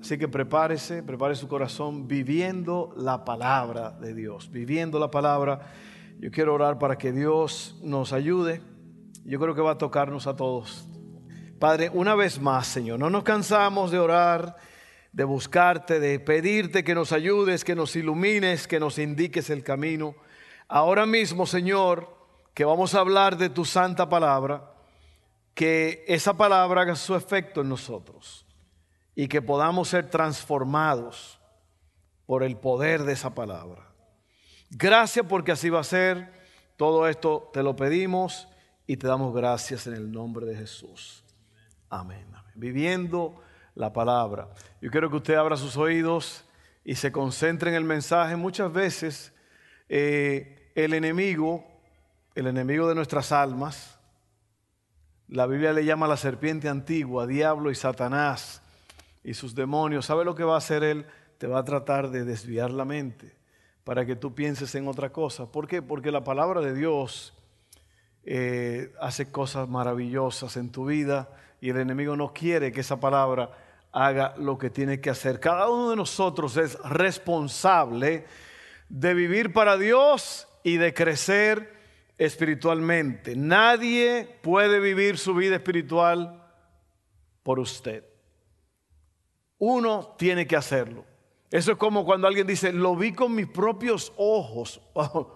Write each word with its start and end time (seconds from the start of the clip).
Así 0.00 0.16
que 0.16 0.28
prepárese, 0.28 1.02
prepare 1.02 1.34
su 1.34 1.48
corazón 1.48 2.06
viviendo 2.06 2.94
la 2.96 3.24
palabra 3.24 3.90
de 3.90 4.14
Dios, 4.14 4.50
viviendo 4.50 4.98
la 4.98 5.10
palabra. 5.10 5.72
Yo 6.20 6.30
quiero 6.30 6.54
orar 6.54 6.78
para 6.78 6.96
que 6.96 7.10
Dios 7.10 7.76
nos 7.82 8.12
ayude. 8.12 8.62
Yo 9.24 9.40
creo 9.40 9.54
que 9.54 9.60
va 9.60 9.72
a 9.72 9.78
tocarnos 9.78 10.26
a 10.26 10.36
todos. 10.36 10.86
Padre, 11.58 11.90
una 11.92 12.14
vez 12.14 12.40
más, 12.40 12.68
Señor, 12.68 13.00
no 13.00 13.10
nos 13.10 13.24
cansamos 13.24 13.90
de 13.90 13.98
orar, 13.98 14.56
de 15.12 15.24
buscarte, 15.24 15.98
de 15.98 16.20
pedirte 16.20 16.84
que 16.84 16.94
nos 16.94 17.10
ayudes, 17.10 17.64
que 17.64 17.74
nos 17.74 17.96
ilumines, 17.96 18.68
que 18.68 18.78
nos 18.78 18.98
indiques 18.98 19.50
el 19.50 19.64
camino. 19.64 20.14
Ahora 20.68 21.06
mismo, 21.06 21.44
Señor, 21.44 22.16
que 22.54 22.64
vamos 22.64 22.94
a 22.94 23.00
hablar 23.00 23.36
de 23.36 23.48
tu 23.48 23.64
santa 23.64 24.08
palabra, 24.08 24.72
que 25.54 26.04
esa 26.06 26.36
palabra 26.36 26.82
haga 26.82 26.94
su 26.94 27.16
efecto 27.16 27.62
en 27.62 27.68
nosotros 27.68 28.47
y 29.18 29.26
que 29.26 29.42
podamos 29.42 29.88
ser 29.88 30.08
transformados 30.08 31.40
por 32.24 32.44
el 32.44 32.56
poder 32.56 33.02
de 33.02 33.14
esa 33.14 33.34
palabra. 33.34 33.82
Gracias 34.70 35.26
porque 35.28 35.50
así 35.50 35.70
va 35.70 35.80
a 35.80 35.84
ser. 35.84 36.32
Todo 36.76 37.08
esto 37.08 37.50
te 37.52 37.64
lo 37.64 37.74
pedimos 37.74 38.46
y 38.86 38.96
te 38.96 39.08
damos 39.08 39.34
gracias 39.34 39.88
en 39.88 39.94
el 39.94 40.12
nombre 40.12 40.46
de 40.46 40.54
Jesús. 40.54 41.24
Amén. 41.90 42.28
Viviendo 42.54 43.42
la 43.74 43.92
palabra. 43.92 44.50
Yo 44.80 44.88
quiero 44.88 45.10
que 45.10 45.16
usted 45.16 45.34
abra 45.34 45.56
sus 45.56 45.76
oídos 45.76 46.44
y 46.84 46.94
se 46.94 47.10
concentre 47.10 47.70
en 47.70 47.74
el 47.76 47.84
mensaje. 47.84 48.36
Muchas 48.36 48.72
veces 48.72 49.32
eh, 49.88 50.70
el 50.76 50.94
enemigo, 50.94 51.66
el 52.36 52.46
enemigo 52.46 52.88
de 52.88 52.94
nuestras 52.94 53.32
almas, 53.32 53.98
la 55.26 55.48
Biblia 55.48 55.72
le 55.72 55.84
llama 55.84 56.06
la 56.06 56.16
serpiente 56.16 56.68
antigua, 56.68 57.26
diablo 57.26 57.72
y 57.72 57.74
Satanás 57.74 58.62
y 59.22 59.34
sus 59.34 59.54
demonios, 59.54 60.06
¿sabe 60.06 60.24
lo 60.24 60.34
que 60.34 60.44
va 60.44 60.54
a 60.54 60.58
hacer 60.58 60.82
él? 60.82 61.06
Te 61.38 61.46
va 61.46 61.60
a 61.60 61.64
tratar 61.64 62.10
de 62.10 62.24
desviar 62.24 62.70
la 62.70 62.84
mente 62.84 63.36
para 63.84 64.04
que 64.04 64.16
tú 64.16 64.34
pienses 64.34 64.74
en 64.74 64.88
otra 64.88 65.10
cosa. 65.10 65.50
¿Por 65.50 65.66
qué? 65.66 65.80
Porque 65.82 66.10
la 66.10 66.24
palabra 66.24 66.60
de 66.60 66.74
Dios 66.74 67.34
eh, 68.24 68.92
hace 69.00 69.30
cosas 69.30 69.68
maravillosas 69.68 70.56
en 70.56 70.70
tu 70.70 70.84
vida 70.86 71.30
y 71.60 71.70
el 71.70 71.78
enemigo 71.78 72.16
no 72.16 72.32
quiere 72.32 72.72
que 72.72 72.80
esa 72.80 73.00
palabra 73.00 73.50
haga 73.92 74.34
lo 74.36 74.58
que 74.58 74.70
tiene 74.70 75.00
que 75.00 75.10
hacer. 75.10 75.40
Cada 75.40 75.68
uno 75.70 75.90
de 75.90 75.96
nosotros 75.96 76.56
es 76.56 76.78
responsable 76.80 78.26
de 78.88 79.14
vivir 79.14 79.52
para 79.52 79.76
Dios 79.76 80.46
y 80.62 80.76
de 80.76 80.92
crecer 80.92 81.74
espiritualmente. 82.18 83.36
Nadie 83.36 84.28
puede 84.42 84.80
vivir 84.80 85.18
su 85.18 85.34
vida 85.34 85.56
espiritual 85.56 86.42
por 87.42 87.58
usted. 87.58 88.04
Uno 89.58 90.14
tiene 90.16 90.46
que 90.46 90.56
hacerlo. 90.56 91.04
Eso 91.50 91.72
es 91.72 91.78
como 91.78 92.04
cuando 92.04 92.26
alguien 92.26 92.46
dice, 92.46 92.72
lo 92.72 92.94
vi 92.94 93.12
con 93.12 93.34
mis 93.34 93.46
propios 93.46 94.12
ojos. 94.16 94.80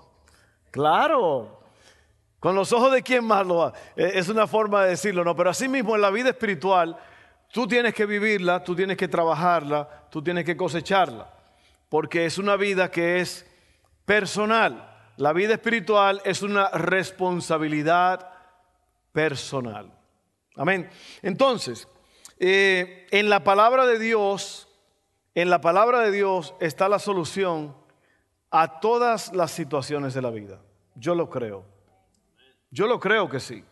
claro, 0.71 1.61
con 2.39 2.55
los 2.55 2.73
ojos 2.73 2.93
de 2.93 3.03
quién 3.03 3.25
más 3.25 3.47
lo 3.47 3.57
va. 3.57 3.73
E, 3.97 4.19
es 4.19 4.29
una 4.29 4.47
forma 4.47 4.85
de 4.85 4.91
decirlo, 4.91 5.25
¿no? 5.25 5.35
Pero 5.35 5.51
así 5.51 5.69
mismo 5.69 5.95
en 5.95 6.03
la 6.03 6.11
vida 6.11 6.31
espiritual, 6.31 6.97
tú 7.51 7.67
tienes 7.67 7.95
que 7.95 8.05
vivirla, 8.05 8.63
tú 8.63 8.77
tienes 8.77 8.97
que 8.97 9.09
trabajarla, 9.09 10.07
tú 10.11 10.23
tienes 10.23 10.45
que 10.45 10.57
cosecharla. 10.57 11.33
Porque 11.89 12.27
es 12.27 12.39
una 12.39 12.57
vida 12.57 12.91
que 12.91 13.21
es 13.21 13.47
personal. 14.05 14.89
La 15.17 15.33
vida 15.33 15.55
espiritual 15.55 16.21
es 16.25 16.43
una 16.43 16.69
responsabilidad 16.71 18.29
personal. 19.13 19.93
Amén. 20.57 20.91
Entonces, 21.23 21.89
eh, 22.45 23.07
en 23.13 23.31
la 23.31 23.45
palabra 23.45 23.87
de 23.87 24.01
Dios, 24.01 24.67
en 25.37 25.49
la 25.49 25.61
palabra 25.61 26.01
de 26.01 26.11
Dios 26.11 26.57
está 26.59 26.89
la 26.89 26.99
solución 26.99 27.73
a 28.51 28.81
todas 28.81 29.33
las 29.33 29.53
situaciones 29.53 30.13
de 30.13 30.23
la 30.23 30.31
vida. 30.31 30.61
Yo 30.97 31.15
lo 31.15 31.31
creo. 31.31 31.65
Yo 32.73 32.89
lo 32.89 32.99
creo 32.99 33.29
que 33.29 33.39
sí. 33.39 33.63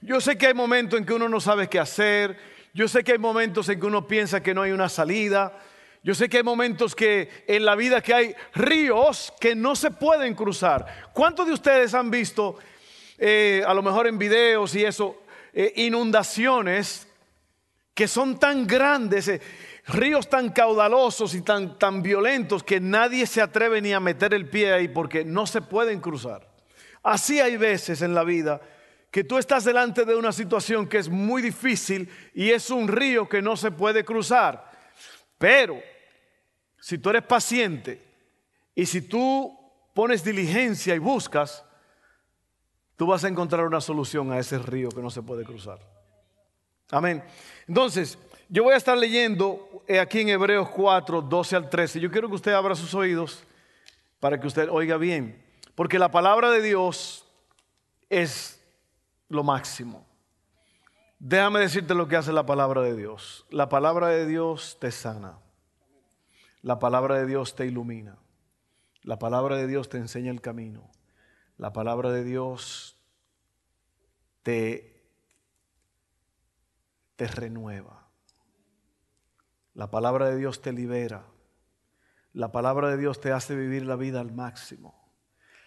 Yo 0.00 0.20
sé 0.20 0.36
que 0.36 0.48
hay 0.48 0.54
momentos 0.54 0.98
en 0.98 1.06
que 1.06 1.14
uno 1.14 1.28
no 1.28 1.38
sabe 1.38 1.68
qué 1.68 1.78
hacer. 1.78 2.36
Yo 2.74 2.88
sé 2.88 3.04
que 3.04 3.12
hay 3.12 3.18
momentos 3.18 3.68
en 3.68 3.78
que 3.78 3.86
uno 3.86 4.08
piensa 4.08 4.42
que 4.42 4.54
no 4.54 4.62
hay 4.62 4.72
una 4.72 4.88
salida. 4.88 5.56
Yo 6.02 6.12
sé 6.12 6.28
que 6.28 6.38
hay 6.38 6.42
momentos 6.42 6.96
que 6.96 7.44
en 7.46 7.64
la 7.64 7.76
vida 7.76 8.00
que 8.00 8.12
hay 8.12 8.34
ríos 8.54 9.32
que 9.38 9.54
no 9.54 9.76
se 9.76 9.92
pueden 9.92 10.34
cruzar. 10.34 11.10
¿Cuántos 11.12 11.46
de 11.46 11.52
ustedes 11.52 11.94
han 11.94 12.10
visto, 12.10 12.58
eh, 13.18 13.62
a 13.64 13.72
lo 13.72 13.82
mejor 13.82 14.08
en 14.08 14.18
videos 14.18 14.74
y 14.74 14.84
eso, 14.84 15.22
eh, 15.52 15.72
inundaciones 15.76 17.06
que 18.00 18.08
son 18.08 18.38
tan 18.38 18.66
grandes, 18.66 19.28
eh, 19.28 19.42
ríos 19.88 20.26
tan 20.30 20.48
caudalosos 20.52 21.34
y 21.34 21.42
tan, 21.42 21.78
tan 21.78 22.00
violentos 22.00 22.62
que 22.62 22.80
nadie 22.80 23.26
se 23.26 23.42
atreve 23.42 23.82
ni 23.82 23.92
a 23.92 24.00
meter 24.00 24.32
el 24.32 24.48
pie 24.48 24.72
ahí 24.72 24.88
porque 24.88 25.22
no 25.22 25.46
se 25.46 25.60
pueden 25.60 26.00
cruzar. 26.00 26.50
Así 27.02 27.40
hay 27.40 27.58
veces 27.58 28.00
en 28.00 28.14
la 28.14 28.24
vida 28.24 28.58
que 29.10 29.22
tú 29.22 29.36
estás 29.36 29.64
delante 29.64 30.06
de 30.06 30.16
una 30.16 30.32
situación 30.32 30.88
que 30.88 30.96
es 30.96 31.10
muy 31.10 31.42
difícil 31.42 32.08
y 32.32 32.52
es 32.52 32.70
un 32.70 32.88
río 32.88 33.28
que 33.28 33.42
no 33.42 33.54
se 33.54 33.70
puede 33.70 34.02
cruzar. 34.02 34.70
Pero 35.36 35.78
si 36.78 36.96
tú 36.96 37.10
eres 37.10 37.24
paciente 37.24 38.02
y 38.74 38.86
si 38.86 39.02
tú 39.02 39.54
pones 39.92 40.24
diligencia 40.24 40.94
y 40.94 40.98
buscas, 40.98 41.66
tú 42.96 43.08
vas 43.08 43.24
a 43.24 43.28
encontrar 43.28 43.66
una 43.66 43.82
solución 43.82 44.32
a 44.32 44.38
ese 44.38 44.58
río 44.58 44.88
que 44.88 45.02
no 45.02 45.10
se 45.10 45.20
puede 45.20 45.44
cruzar. 45.44 45.99
Amén. 46.90 47.22
Entonces, 47.66 48.18
yo 48.48 48.64
voy 48.64 48.74
a 48.74 48.76
estar 48.76 48.98
leyendo 48.98 49.84
eh, 49.86 50.00
aquí 50.00 50.20
en 50.20 50.30
Hebreos 50.30 50.68
4, 50.70 51.22
12 51.22 51.56
al 51.56 51.70
13. 51.70 52.00
Yo 52.00 52.10
quiero 52.10 52.28
que 52.28 52.34
usted 52.34 52.52
abra 52.52 52.74
sus 52.74 52.94
oídos 52.94 53.44
para 54.18 54.40
que 54.40 54.46
usted 54.46 54.68
oiga 54.68 54.96
bien. 54.96 55.40
Porque 55.74 55.98
la 55.98 56.10
palabra 56.10 56.50
de 56.50 56.60
Dios 56.60 57.26
es 58.08 58.60
lo 59.28 59.44
máximo. 59.44 60.04
Déjame 61.18 61.60
decirte 61.60 61.94
lo 61.94 62.08
que 62.08 62.16
hace 62.16 62.32
la 62.32 62.44
palabra 62.44 62.82
de 62.82 62.96
Dios. 62.96 63.46
La 63.50 63.68
palabra 63.68 64.08
de 64.08 64.26
Dios 64.26 64.78
te 64.80 64.90
sana. 64.90 65.38
La 66.62 66.78
palabra 66.78 67.16
de 67.16 67.26
Dios 67.26 67.54
te 67.54 67.66
ilumina. 67.66 68.16
La 69.02 69.18
palabra 69.18 69.56
de 69.56 69.66
Dios 69.66 69.88
te 69.88 69.98
enseña 69.98 70.30
el 70.30 70.40
camino. 70.40 70.90
La 71.56 71.72
palabra 71.72 72.10
de 72.10 72.24
Dios 72.24 72.96
te 74.42 74.99
te 77.20 77.26
renueva. 77.26 78.08
La 79.74 79.90
palabra 79.90 80.30
de 80.30 80.38
Dios 80.38 80.62
te 80.62 80.72
libera. 80.72 81.26
La 82.32 82.50
palabra 82.50 82.88
de 82.88 82.96
Dios 82.96 83.20
te 83.20 83.30
hace 83.30 83.54
vivir 83.54 83.84
la 83.84 83.96
vida 83.96 84.22
al 84.22 84.32
máximo. 84.32 85.12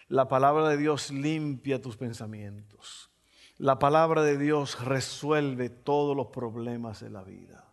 La 0.08 0.26
palabra 0.26 0.68
de 0.68 0.76
Dios 0.76 1.12
limpia 1.12 1.80
tus 1.80 1.96
pensamientos. 1.96 3.08
La 3.56 3.78
palabra 3.78 4.24
de 4.24 4.36
Dios 4.36 4.84
resuelve 4.84 5.68
todos 5.68 6.16
los 6.16 6.26
problemas 6.26 6.98
de 6.98 7.10
la 7.10 7.22
vida. 7.22 7.72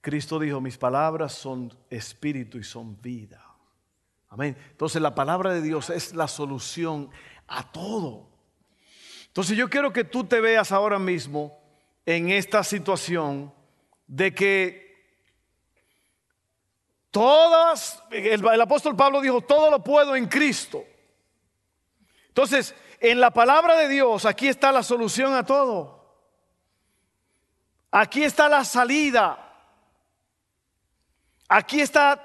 Cristo 0.00 0.38
dijo, 0.38 0.62
mis 0.62 0.78
palabras 0.78 1.34
son 1.34 1.76
espíritu 1.90 2.56
y 2.56 2.64
son 2.64 2.98
vida. 3.02 3.44
Amén. 4.28 4.56
Entonces 4.70 5.02
la 5.02 5.14
palabra 5.14 5.52
de 5.52 5.60
Dios 5.60 5.90
es 5.90 6.14
la 6.14 6.28
solución 6.28 7.10
a 7.46 7.70
todo. 7.70 8.30
Entonces 9.26 9.54
yo 9.54 9.68
quiero 9.68 9.92
que 9.92 10.04
tú 10.04 10.24
te 10.24 10.40
veas 10.40 10.72
ahora 10.72 10.98
mismo 10.98 11.65
en 12.06 12.30
esta 12.30 12.62
situación 12.62 13.52
de 14.06 14.32
que 14.32 14.86
todas, 17.10 18.02
el, 18.10 18.60
apóstol 18.60 18.94
Pablo 18.94 19.20
dijo, 19.20 19.40
todo 19.40 19.70
lo 19.70 19.82
puedo 19.82 20.14
en 20.14 20.28
Cristo. 20.28 20.84
Entonces, 22.28 22.74
en 23.00 23.18
la 23.20 23.32
palabra 23.32 23.76
de 23.76 23.88
Dios, 23.88 24.24
aquí 24.24 24.46
está 24.46 24.70
la 24.70 24.84
solución 24.84 25.34
a 25.34 25.44
todo. 25.44 25.96
Aquí 27.90 28.22
está 28.22 28.48
la 28.48 28.64
salida. 28.64 29.42
Aquí 31.48 31.80
está 31.80 32.22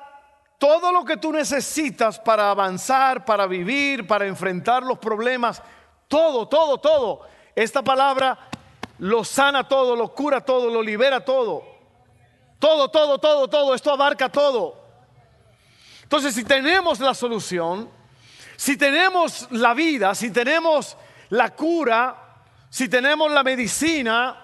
todo 0.59 0.91
lo 0.91 1.03
que 1.05 1.17
tú 1.17 1.31
necesitas 1.31 2.19
para 2.19 2.51
avanzar, 2.51 3.25
para 3.25 3.47
vivir, 3.47 4.05
para 4.05 4.27
enfrentar 4.27 4.83
los 4.83 4.99
problemas. 4.99 5.63
Todo, 6.07 6.47
todo, 6.47 6.77
todo. 6.77 7.21
Esta 7.55 7.81
palabra 7.81 8.50
lo 9.01 9.23
sana 9.23 9.67
todo, 9.67 9.95
lo 9.95 10.13
cura 10.13 10.41
todo, 10.41 10.69
lo 10.69 10.83
libera 10.83 11.25
todo. 11.25 11.63
Todo, 12.59 12.89
todo, 12.89 13.17
todo, 13.17 13.47
todo. 13.47 13.73
Esto 13.73 13.91
abarca 13.91 14.29
todo. 14.29 14.79
Entonces, 16.03 16.35
si 16.35 16.43
tenemos 16.43 16.99
la 16.99 17.15
solución, 17.15 17.89
si 18.55 18.77
tenemos 18.77 19.47
la 19.49 19.73
vida, 19.73 20.13
si 20.13 20.29
tenemos 20.29 20.95
la 21.29 21.49
cura, 21.49 22.15
si 22.69 22.87
tenemos 22.87 23.31
la 23.31 23.41
medicina, 23.41 24.37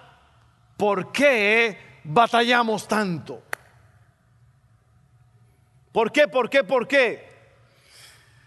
¿por 0.76 1.12
qué 1.12 2.00
batallamos 2.02 2.88
tanto? 2.88 3.40
¿Por 5.92 6.10
qué? 6.10 6.26
¿Por 6.26 6.50
qué? 6.50 6.64
¿Por 6.64 6.88
qué? 6.88 7.28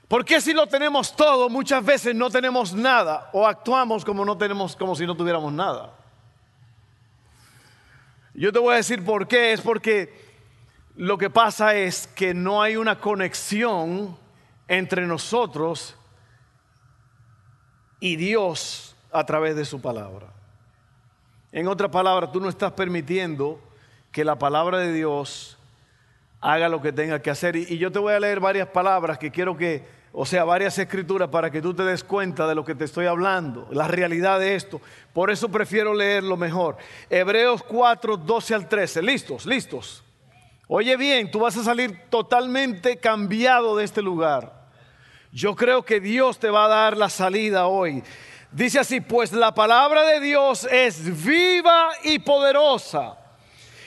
¿Por 0.09 0.25
qué 0.25 0.41
si 0.41 0.51
lo 0.51 0.67
tenemos 0.67 1.15
todo 1.15 1.47
muchas 1.47 1.85
veces 1.85 2.13
no 2.13 2.29
tenemos 2.29 2.73
nada 2.73 3.29
o 3.31 3.47
actuamos 3.47 4.03
como 4.03 4.25
no 4.25 4.37
tenemos 4.37 4.75
como 4.75 4.93
si 4.93 5.07
no 5.07 5.15
tuviéramos 5.15 5.53
nada? 5.53 6.00
Yo 8.41 8.51
te 8.51 8.57
voy 8.57 8.73
a 8.73 8.77
decir 8.77 9.05
por 9.05 9.27
qué, 9.27 9.53
es 9.53 9.61
porque 9.61 10.11
lo 10.95 11.19
que 11.19 11.29
pasa 11.29 11.75
es 11.75 12.07
que 12.07 12.33
no 12.33 12.63
hay 12.63 12.75
una 12.75 12.99
conexión 12.99 14.17
entre 14.67 15.05
nosotros 15.05 15.95
y 17.99 18.15
Dios 18.15 18.95
a 19.11 19.27
través 19.27 19.55
de 19.55 19.63
su 19.63 19.79
palabra. 19.79 20.33
En 21.51 21.67
otras 21.67 21.91
palabras, 21.91 22.31
tú 22.31 22.41
no 22.41 22.49
estás 22.49 22.71
permitiendo 22.71 23.61
que 24.11 24.25
la 24.25 24.39
palabra 24.39 24.79
de 24.79 24.91
Dios 24.91 25.59
haga 26.39 26.67
lo 26.67 26.81
que 26.81 26.91
tenga 26.91 27.21
que 27.21 27.29
hacer. 27.29 27.55
Y, 27.55 27.77
yo 27.77 27.91
te 27.91 27.99
voy 27.99 28.15
a 28.15 28.19
leer 28.19 28.39
varias 28.39 28.69
palabras 28.69 29.19
que 29.19 29.29
quiero 29.29 29.55
que, 29.55 29.85
o 30.13 30.25
sea, 30.25 30.43
varias 30.43 30.77
escrituras 30.77 31.29
para 31.29 31.49
que 31.49 31.61
tú 31.61 31.73
te 31.73 31.83
des 31.83 32.03
cuenta 32.03 32.45
de 32.47 32.55
lo 32.55 32.65
que 32.65 32.75
te 32.75 32.83
estoy 32.83 33.05
hablando, 33.05 33.67
la 33.71 33.87
realidad 33.87 34.39
de 34.39 34.55
esto. 34.55 34.81
Por 35.13 35.31
eso 35.31 35.49
prefiero 35.49 35.93
leerlo 35.93 36.35
mejor. 36.35 36.77
Hebreos 37.09 37.63
4, 37.63 38.17
12 38.17 38.55
al 38.55 38.67
13. 38.67 39.01
¿Listos? 39.01 39.45
¿Listos? 39.45 40.03
Oye 40.67 40.97
bien, 40.97 41.31
tú 41.31 41.39
vas 41.39 41.55
a 41.57 41.63
salir 41.63 42.09
totalmente 42.09 42.97
cambiado 42.97 43.77
de 43.77 43.85
este 43.85 44.01
lugar. 44.01 44.61
Yo 45.31 45.55
creo 45.55 45.83
que 45.83 46.01
Dios 46.01 46.39
te 46.39 46.49
va 46.49 46.65
a 46.65 46.69
dar 46.69 46.97
la 46.97 47.09
salida 47.09 47.67
hoy. 47.67 48.03
Dice 48.51 48.79
así, 48.79 48.99
pues 48.99 49.31
la 49.31 49.53
palabra 49.53 50.03
de 50.03 50.19
Dios 50.19 50.67
es 50.69 51.23
viva 51.25 51.89
y 52.03 52.19
poderosa. 52.19 53.17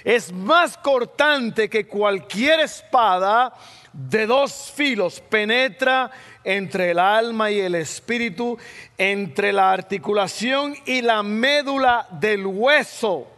Es 0.03 0.33
más 0.33 0.79
cortante 0.79 1.69
que 1.69 1.87
cualquier 1.87 2.61
espada 2.61 3.53
de 3.95 4.27
dos 4.27 4.73
filos. 4.75 5.21
Penetra 5.21 6.11
entre 6.43 6.91
el 6.91 6.99
alma 6.99 7.51
y 7.51 7.61
el 7.61 7.77
espíritu, 7.77 8.59
entre 8.99 9.53
la 9.53 9.73
articulación 9.73 10.75
y 10.85 11.01
la 11.01 11.23
médula 11.23 12.07
del 12.11 12.45
hueso. 12.47 13.29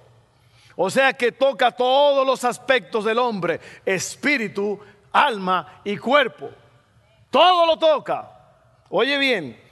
O 0.75 0.91
sea 0.91 1.13
que 1.13 1.33
toca 1.33 1.71
todos 1.71 2.27
los 2.27 2.45
aspectos 2.45 3.05
del 3.05 3.19
hombre, 3.19 3.61
espíritu, 3.85 4.79
alma 5.13 5.81
y 5.85 5.97
cuerpo. 5.97 6.51
Todo 7.31 7.67
lo 7.67 7.79
toca. 7.79 8.31
Oye 8.91 9.19
bien. 9.19 9.67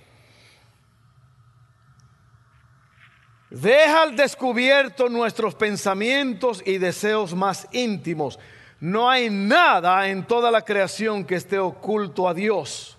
Deja 3.50 4.02
al 4.02 4.16
descubierto 4.16 5.08
nuestros 5.08 5.54
pensamientos 5.54 6.62
y 6.66 6.78
deseos 6.78 7.34
más 7.34 7.69
íntimos. 7.70 8.38
No 8.84 9.08
hay 9.08 9.31
nada 9.31 10.08
en 10.08 10.26
toda 10.26 10.50
la 10.50 10.60
creación 10.60 11.25
que 11.25 11.36
esté 11.36 11.58
oculto 11.58 12.28
a 12.28 12.34
Dios. 12.34 12.98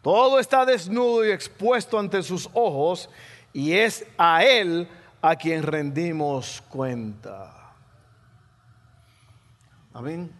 Todo 0.00 0.38
está 0.38 0.64
desnudo 0.64 1.26
y 1.26 1.30
expuesto 1.30 1.98
ante 1.98 2.22
sus 2.22 2.48
ojos 2.54 3.10
y 3.52 3.74
es 3.74 4.06
a 4.16 4.42
Él 4.42 4.88
a 5.20 5.36
quien 5.36 5.62
rendimos 5.62 6.62
cuenta. 6.70 7.74
Amén. 9.92 10.32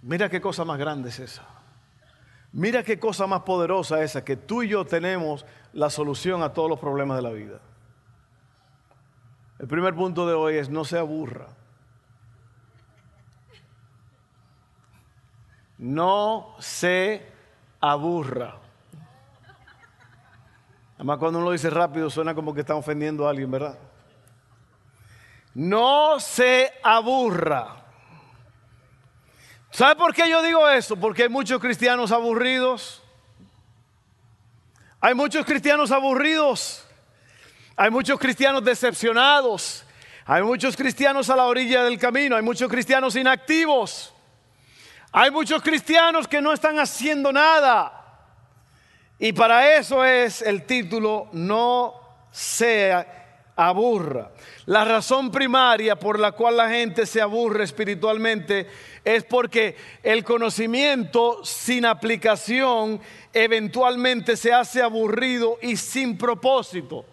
Mira 0.00 0.30
qué 0.30 0.40
cosa 0.40 0.64
más 0.64 0.78
grande 0.78 1.10
es 1.10 1.18
esa. 1.18 1.44
Mira 2.52 2.82
qué 2.82 2.98
cosa 2.98 3.26
más 3.26 3.42
poderosa 3.42 4.02
esa, 4.02 4.24
que 4.24 4.38
tú 4.38 4.62
y 4.62 4.68
yo 4.68 4.86
tenemos 4.86 5.44
la 5.74 5.90
solución 5.90 6.42
a 6.42 6.54
todos 6.54 6.70
los 6.70 6.80
problemas 6.80 7.18
de 7.18 7.22
la 7.22 7.32
vida. 7.32 7.60
El 9.58 9.68
primer 9.68 9.94
punto 9.94 10.26
de 10.26 10.32
hoy 10.32 10.56
es 10.56 10.70
no 10.70 10.86
se 10.86 10.96
aburra. 10.96 11.48
No 15.84 16.56
se 16.60 17.30
aburra. 17.78 18.56
Además, 20.94 21.18
cuando 21.18 21.38
uno 21.40 21.48
lo 21.48 21.52
dice 21.52 21.68
rápido, 21.68 22.08
suena 22.08 22.34
como 22.34 22.54
que 22.54 22.60
está 22.60 22.74
ofendiendo 22.74 23.26
a 23.26 23.30
alguien, 23.30 23.50
¿verdad? 23.50 23.78
No 25.52 26.18
se 26.20 26.72
aburra. 26.82 27.84
¿Sabe 29.72 29.96
por 29.96 30.14
qué 30.14 30.30
yo 30.30 30.40
digo 30.40 30.66
eso? 30.70 30.96
Porque 30.96 31.24
hay 31.24 31.28
muchos 31.28 31.60
cristianos 31.60 32.12
aburridos. 32.12 33.02
Hay 35.02 35.12
muchos 35.14 35.44
cristianos 35.44 35.90
aburridos. 35.92 36.82
Hay 37.76 37.90
muchos 37.90 38.18
cristianos 38.18 38.64
decepcionados. 38.64 39.84
Hay 40.24 40.42
muchos 40.42 40.78
cristianos 40.78 41.28
a 41.28 41.36
la 41.36 41.44
orilla 41.44 41.84
del 41.84 41.98
camino. 41.98 42.36
Hay 42.36 42.42
muchos 42.42 42.70
cristianos 42.70 43.16
inactivos. 43.16 44.13
Hay 45.16 45.30
muchos 45.30 45.62
cristianos 45.62 46.26
que 46.26 46.42
no 46.42 46.52
están 46.52 46.76
haciendo 46.80 47.32
nada. 47.32 48.02
Y 49.16 49.32
para 49.32 49.76
eso 49.76 50.04
es 50.04 50.42
el 50.42 50.66
título 50.66 51.28
No 51.32 51.94
sea 52.32 53.52
aburra. 53.54 54.32
La 54.66 54.84
razón 54.84 55.30
primaria 55.30 55.94
por 55.94 56.18
la 56.18 56.32
cual 56.32 56.56
la 56.56 56.68
gente 56.68 57.06
se 57.06 57.20
aburre 57.20 57.62
espiritualmente 57.62 58.66
es 59.04 59.22
porque 59.22 59.76
el 60.02 60.24
conocimiento 60.24 61.44
sin 61.44 61.86
aplicación 61.86 63.00
eventualmente 63.32 64.36
se 64.36 64.52
hace 64.52 64.82
aburrido 64.82 65.58
y 65.62 65.76
sin 65.76 66.18
propósito. 66.18 67.04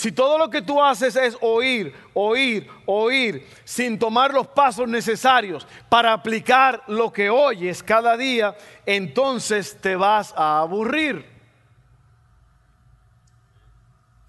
Si 0.00 0.12
todo 0.12 0.38
lo 0.38 0.48
que 0.48 0.62
tú 0.62 0.82
haces 0.82 1.14
es 1.14 1.36
oír, 1.42 1.94
oír, 2.14 2.66
oír, 2.86 3.46
sin 3.64 3.98
tomar 3.98 4.32
los 4.32 4.46
pasos 4.46 4.88
necesarios 4.88 5.66
para 5.90 6.14
aplicar 6.14 6.82
lo 6.86 7.12
que 7.12 7.28
oyes 7.28 7.82
cada 7.82 8.16
día, 8.16 8.56
entonces 8.86 9.76
te 9.78 9.96
vas 9.96 10.32
a 10.34 10.60
aburrir. 10.60 11.26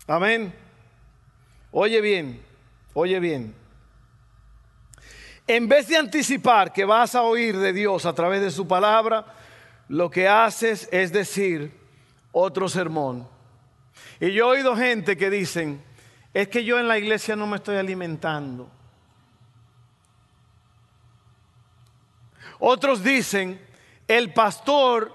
Amén. 0.07 0.53
Oye 1.71 2.01
bien, 2.01 2.43
oye 2.93 3.21
bien. 3.21 3.55
En 5.47 5.69
vez 5.69 5.87
de 5.87 5.95
anticipar 5.95 6.73
que 6.73 6.83
vas 6.83 7.15
a 7.15 7.21
oír 7.21 7.57
de 7.57 7.71
Dios 7.71 8.05
a 8.05 8.13
través 8.13 8.41
de 8.41 8.51
su 8.51 8.67
palabra, 8.67 9.25
lo 9.87 10.09
que 10.09 10.27
haces 10.27 10.89
es 10.91 11.13
decir 11.13 11.71
otro 12.33 12.67
sermón. 12.67 13.30
Y 14.21 14.33
yo 14.33 14.53
he 14.53 14.57
oído 14.57 14.75
gente 14.75 15.17
que 15.17 15.31
dicen, 15.31 15.83
es 16.31 16.47
que 16.47 16.63
yo 16.63 16.79
en 16.79 16.87
la 16.87 16.99
iglesia 16.99 17.35
no 17.35 17.47
me 17.47 17.57
estoy 17.57 17.77
alimentando. 17.77 18.69
Otros 22.59 23.03
dicen, 23.03 23.59
el 24.07 24.31
pastor 24.31 25.11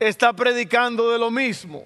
está 0.00 0.32
predicando 0.32 1.12
de 1.12 1.18
lo 1.20 1.30
mismo. 1.30 1.84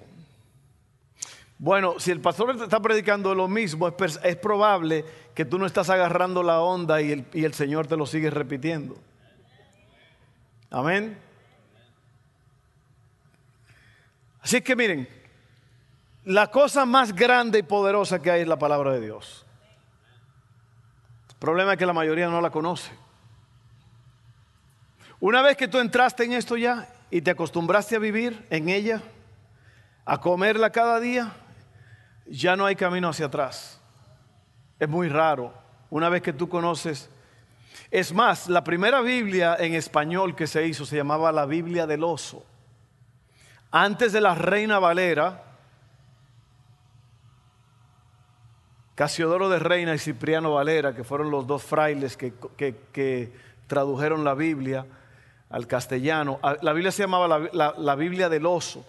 Bueno, 1.59 1.99
si 1.99 2.09
el 2.09 2.19
pastor 2.19 2.59
está 2.59 2.81
predicando 2.81 3.35
lo 3.35 3.47
mismo, 3.47 3.87
es, 3.87 4.35
probable 4.37 5.05
que 5.35 5.45
tú 5.45 5.59
no 5.59 5.67
estás 5.67 5.91
agarrando 5.91 6.41
la 6.41 6.61
onda 6.61 6.99
y 6.99 7.11
el, 7.11 7.25
y 7.31 7.45
el 7.45 7.53
Señor 7.53 7.85
te 7.85 7.95
lo 7.95 8.07
sigue 8.07 8.31
repitiendo. 8.31 8.97
Amén. 10.71 11.15
Así 14.41 14.61
que 14.61 14.75
miren, 14.75 15.24
la 16.25 16.47
cosa 16.47 16.85
más 16.85 17.13
grande 17.13 17.59
y 17.59 17.63
poderosa 17.63 18.21
que 18.21 18.31
hay 18.31 18.41
es 18.41 18.47
la 18.47 18.57
palabra 18.57 18.91
de 18.91 19.01
Dios. 19.01 19.45
El 21.29 21.35
problema 21.35 21.73
es 21.73 21.79
que 21.79 21.85
la 21.85 21.93
mayoría 21.93 22.27
no 22.27 22.41
la 22.41 22.49
conoce. 22.49 22.91
Una 25.19 25.41
vez 25.41 25.55
que 25.55 25.67
tú 25.67 25.79
entraste 25.79 26.23
en 26.23 26.33
esto 26.33 26.57
ya 26.57 26.89
y 27.11 27.21
te 27.21 27.31
acostumbraste 27.31 27.95
a 27.95 27.99
vivir 27.99 28.45
en 28.49 28.69
ella, 28.69 29.01
a 30.03 30.19
comerla 30.19 30.71
cada 30.71 30.99
día, 30.99 31.33
ya 32.25 32.55
no 32.55 32.65
hay 32.65 32.75
camino 32.75 33.09
hacia 33.09 33.27
atrás. 33.27 33.79
Es 34.79 34.89
muy 34.89 35.07
raro. 35.09 35.53
Una 35.89 36.09
vez 36.09 36.21
que 36.21 36.33
tú 36.33 36.49
conoces... 36.49 37.09
Es 37.91 38.13
más, 38.13 38.47
la 38.47 38.63
primera 38.63 39.01
Biblia 39.01 39.55
en 39.59 39.73
español 39.73 40.35
que 40.35 40.47
se 40.47 40.65
hizo 40.65 40.85
se 40.85 40.95
llamaba 40.95 41.31
la 41.31 41.45
Biblia 41.45 41.85
del 41.85 42.03
oso. 42.03 42.45
Antes 43.69 44.11
de 44.11 44.21
la 44.21 44.33
Reina 44.33 44.79
Valera, 44.79 45.54
Casiodoro 48.95 49.49
de 49.49 49.59
Reina 49.59 49.93
y 49.93 49.99
Cipriano 49.99 50.53
Valera, 50.53 50.95
que 50.95 51.03
fueron 51.03 51.29
los 51.29 51.45
dos 51.45 51.63
frailes 51.63 52.15
que, 52.15 53.31
tradujeron 53.67 54.23
la 54.23 54.35
Biblia 54.35 54.85
al 55.49 55.67
castellano. 55.67 56.39
La 56.61 56.71
Biblia 56.71 56.91
se 56.91 57.03
llamaba 57.03 57.49
la, 57.51 57.73
la 57.77 57.95
Biblia 57.95 58.29
del 58.29 58.45
oso. 58.45 58.85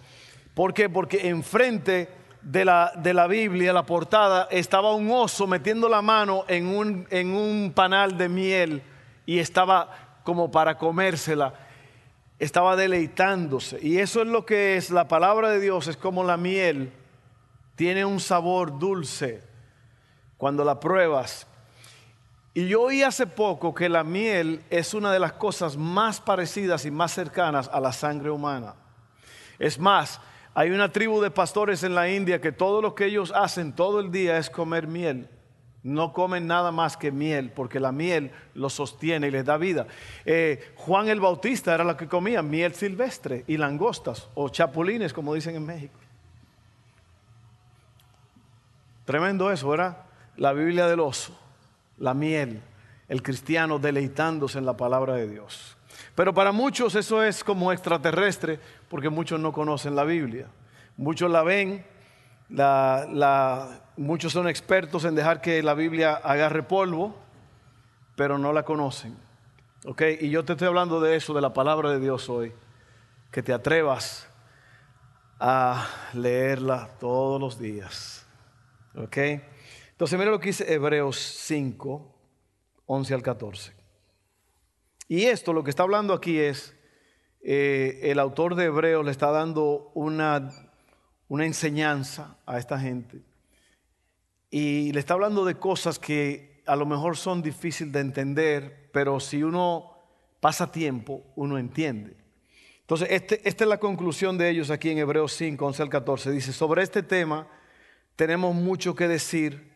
¿Por 0.53 0.73
qué? 0.73 0.89
Porque 0.89 1.27
enfrente 1.27 2.09
de 2.41 2.63
la, 2.63 2.93
de 2.95 3.13
la 3.13 3.27
Biblia, 3.27 3.73
la 3.73 3.85
portada, 3.85 4.47
estaba 4.49 4.93
un 4.93 5.11
oso 5.11 5.45
metiendo 5.45 5.89
la 5.89 6.01
mano 6.01 6.45
en 6.47 6.67
un, 6.67 7.05
en 7.09 7.35
un 7.35 7.73
panal 7.75 8.17
de 8.17 8.29
miel 8.29 8.81
y 9.25 9.39
estaba 9.39 10.19
como 10.23 10.49
para 10.49 10.77
comérsela. 10.77 11.53
estaba 12.39 12.77
deleitándose. 12.77 13.79
Y 13.81 13.97
eso 13.97 14.21
es 14.21 14.27
lo 14.27 14.45
que 14.45 14.77
es 14.77 14.89
la 14.89 15.09
palabra 15.09 15.49
de 15.49 15.59
Dios, 15.59 15.87
es 15.87 15.97
como 15.97 16.23
la 16.23 16.37
miel, 16.37 16.93
tiene 17.75 18.05
un 18.05 18.21
sabor 18.21 18.79
dulce 18.79 19.43
cuando 20.37 20.63
la 20.63 20.79
pruebas. 20.79 21.47
Y 22.53 22.67
yo 22.67 22.81
oí 22.81 23.03
hace 23.03 23.27
poco 23.27 23.75
que 23.75 23.87
la 23.87 24.03
miel 24.03 24.63
es 24.69 24.93
una 24.93 25.11
de 25.11 25.19
las 25.19 25.33
cosas 25.33 25.77
más 25.77 26.19
parecidas 26.19 26.85
y 26.85 26.91
más 26.91 27.13
cercanas 27.13 27.69
a 27.71 27.79
la 27.79 27.91
sangre 27.91 28.31
humana. 28.31 28.73
Es 29.59 29.77
más, 29.77 30.19
hay 30.55 30.71
una 30.71 30.91
tribu 30.91 31.21
de 31.21 31.29
pastores 31.29 31.83
en 31.83 31.93
la 31.93 32.09
India 32.09 32.41
que 32.41 32.51
todo 32.51 32.81
lo 32.81 32.95
que 32.95 33.05
ellos 33.05 33.31
hacen 33.35 33.73
todo 33.73 33.99
el 33.99 34.11
día 34.11 34.39
es 34.39 34.49
comer 34.49 34.87
miel. 34.87 35.29
No 35.83 36.13
comen 36.13 36.47
nada 36.47 36.71
más 36.71 36.97
que 36.97 37.11
miel, 37.11 37.51
porque 37.51 37.79
la 37.79 37.91
miel 37.91 38.31
los 38.55 38.73
sostiene 38.73 39.27
y 39.27 39.31
les 39.31 39.45
da 39.45 39.57
vida. 39.57 39.85
Eh, 40.25 40.73
Juan 40.75 41.09
el 41.09 41.19
Bautista 41.19 41.75
era 41.75 41.83
lo 41.83 41.95
que 41.95 42.07
comía 42.07 42.41
miel 42.41 42.73
silvestre 42.73 43.43
y 43.45 43.57
langostas 43.57 44.27
o 44.33 44.49
chapulines, 44.49 45.13
como 45.13 45.35
dicen 45.35 45.55
en 45.55 45.65
México. 45.65 45.99
Tremendo 49.05 49.51
eso, 49.51 49.69
¿verdad? 49.69 50.06
La 50.37 50.53
Biblia 50.53 50.87
del 50.87 50.99
oso, 50.99 51.37
la 51.97 52.13
miel, 52.13 52.61
el 53.07 53.21
cristiano 53.21 53.79
deleitándose 53.79 54.57
en 54.59 54.65
la 54.65 54.77
palabra 54.77 55.13
de 55.13 55.27
Dios. 55.27 55.77
Pero 56.15 56.33
para 56.33 56.51
muchos 56.51 56.95
eso 56.95 57.23
es 57.23 57.43
como 57.43 57.71
extraterrestre, 57.71 58.59
porque 58.89 59.09
muchos 59.09 59.39
no 59.39 59.51
conocen 59.51 59.95
la 59.95 60.03
Biblia. 60.03 60.47
Muchos 60.95 61.29
la 61.29 61.43
ven, 61.43 61.85
muchos 63.97 64.33
son 64.33 64.47
expertos 64.47 65.05
en 65.05 65.15
dejar 65.15 65.41
que 65.41 65.61
la 65.61 65.73
Biblia 65.73 66.13
agarre 66.15 66.63
polvo, 66.63 67.17
pero 68.15 68.37
no 68.37 68.53
la 68.53 68.63
conocen. 68.63 69.17
¿Ok? 69.85 70.01
Y 70.21 70.29
yo 70.29 70.43
te 70.43 70.53
estoy 70.53 70.67
hablando 70.67 70.99
de 70.99 71.15
eso, 71.15 71.33
de 71.33 71.41
la 71.41 71.53
palabra 71.53 71.91
de 71.91 71.99
Dios 71.99 72.29
hoy. 72.29 72.51
Que 73.31 73.43
te 73.43 73.53
atrevas 73.53 74.27
a 75.39 75.87
leerla 76.13 76.89
todos 76.99 77.39
los 77.39 77.59
días. 77.59 78.25
¿Ok? 78.95 79.17
Entonces, 79.97 80.19
mira 80.19 80.29
lo 80.29 80.39
que 80.39 80.49
dice 80.49 80.71
Hebreos 80.71 81.17
5, 81.17 82.15
11 82.85 83.13
al 83.15 83.23
14. 83.23 83.73
Y 85.07 85.23
esto, 85.23 85.53
lo 85.53 85.63
que 85.63 85.71
está 85.71 85.81
hablando 85.81 86.13
aquí 86.13 86.37
es, 86.37 86.75
eh, 87.41 88.01
el 88.03 88.19
autor 88.19 88.53
de 88.53 88.65
Hebreos 88.65 89.03
le 89.03 89.09
está 89.09 89.31
dando 89.31 89.89
una, 89.95 90.51
una 91.29 91.47
enseñanza 91.47 92.37
a 92.45 92.59
esta 92.59 92.79
gente. 92.79 93.23
Y 94.51 94.91
le 94.91 94.99
está 94.99 95.15
hablando 95.15 95.43
de 95.45 95.55
cosas 95.55 95.97
que 95.97 96.61
a 96.67 96.75
lo 96.75 96.85
mejor 96.85 97.17
son 97.17 97.41
difíciles 97.41 97.91
de 97.91 98.01
entender, 98.01 98.91
pero 98.93 99.19
si 99.19 99.41
uno 99.41 99.97
pasa 100.39 100.71
tiempo, 100.71 101.23
uno 101.35 101.57
entiende. 101.57 102.15
Entonces, 102.81 103.07
este, 103.09 103.41
esta 103.49 103.63
es 103.63 103.67
la 103.67 103.79
conclusión 103.79 104.37
de 104.37 104.47
ellos 104.47 104.69
aquí 104.69 104.91
en 104.91 104.99
Hebreos 104.99 105.33
5, 105.33 105.65
11 105.65 105.81
al 105.81 105.89
14. 105.89 106.29
Dice, 106.29 106.53
sobre 106.53 106.83
este 106.83 107.01
tema 107.01 107.47
tenemos 108.15 108.53
mucho 108.53 108.93
que 108.93 109.07
decir, 109.07 109.75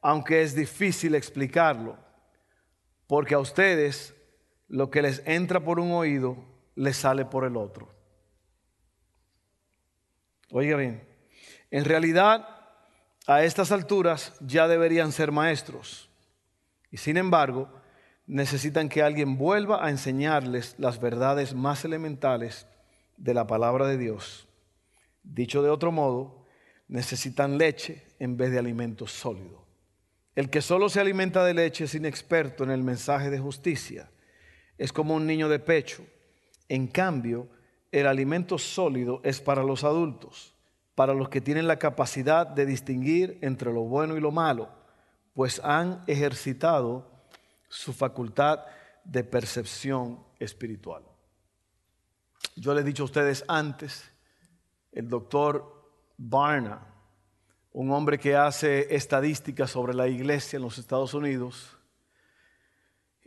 aunque 0.00 0.42
es 0.42 0.54
difícil 0.54 1.14
explicarlo, 1.14 1.96
porque 3.06 3.34
a 3.34 3.38
ustedes 3.38 4.14
lo 4.68 4.90
que 4.90 5.02
les 5.02 5.22
entra 5.26 5.60
por 5.60 5.80
un 5.80 5.92
oído 5.92 6.36
les 6.74 6.96
sale 6.96 7.24
por 7.24 7.44
el 7.44 7.56
otro. 7.56 7.92
Oiga 10.52 10.76
bien, 10.76 11.06
en 11.70 11.84
realidad 11.84 12.48
a 13.26 13.44
estas 13.44 13.70
alturas 13.72 14.32
ya 14.40 14.66
deberían 14.66 15.12
ser 15.12 15.30
maestros 15.30 16.08
y 16.90 16.96
sin 16.96 17.16
embargo 17.16 17.68
necesitan 18.26 18.88
que 18.88 19.02
alguien 19.02 19.36
vuelva 19.36 19.84
a 19.84 19.90
enseñarles 19.90 20.74
las 20.78 21.00
verdades 21.00 21.54
más 21.54 21.84
elementales 21.84 22.66
de 23.16 23.34
la 23.34 23.46
palabra 23.46 23.86
de 23.86 23.98
Dios. 23.98 24.48
Dicho 25.22 25.62
de 25.62 25.70
otro 25.70 25.92
modo, 25.92 26.46
necesitan 26.88 27.58
leche 27.58 28.04
en 28.18 28.36
vez 28.36 28.50
de 28.50 28.58
alimento 28.58 29.06
sólido. 29.06 29.59
El 30.34 30.50
que 30.50 30.62
solo 30.62 30.88
se 30.88 31.00
alimenta 31.00 31.44
de 31.44 31.54
leche 31.54 31.84
es 31.84 31.94
inexperto 31.94 32.64
en 32.64 32.70
el 32.70 32.82
mensaje 32.82 33.30
de 33.30 33.38
justicia 33.38 34.10
es 34.80 34.94
como 34.94 35.14
un 35.14 35.26
niño 35.26 35.50
de 35.50 35.58
pecho. 35.58 36.06
En 36.66 36.86
cambio, 36.86 37.48
el 37.92 38.06
alimento 38.06 38.56
sólido 38.56 39.20
es 39.24 39.38
para 39.38 39.62
los 39.62 39.84
adultos, 39.84 40.54
para 40.94 41.12
los 41.12 41.28
que 41.28 41.42
tienen 41.42 41.68
la 41.68 41.78
capacidad 41.78 42.46
de 42.46 42.64
distinguir 42.64 43.38
entre 43.42 43.74
lo 43.74 43.82
bueno 43.82 44.16
y 44.16 44.20
lo 44.20 44.30
malo, 44.30 44.70
pues 45.34 45.60
han 45.62 46.02
ejercitado 46.06 47.10
su 47.68 47.92
facultad 47.92 48.60
de 49.04 49.22
percepción 49.22 50.24
espiritual. 50.38 51.02
Yo 52.56 52.72
les 52.72 52.82
he 52.82 52.86
dicho 52.86 53.02
a 53.02 53.06
ustedes 53.06 53.44
antes, 53.48 54.10
el 54.92 55.10
doctor 55.10 55.92
Barna, 56.16 56.89
un 57.72 57.92
hombre 57.92 58.18
que 58.18 58.34
hace 58.34 58.94
estadísticas 58.94 59.70
sobre 59.70 59.94
la 59.94 60.08
iglesia 60.08 60.56
en 60.56 60.62
los 60.62 60.78
Estados 60.78 61.14
Unidos, 61.14 61.76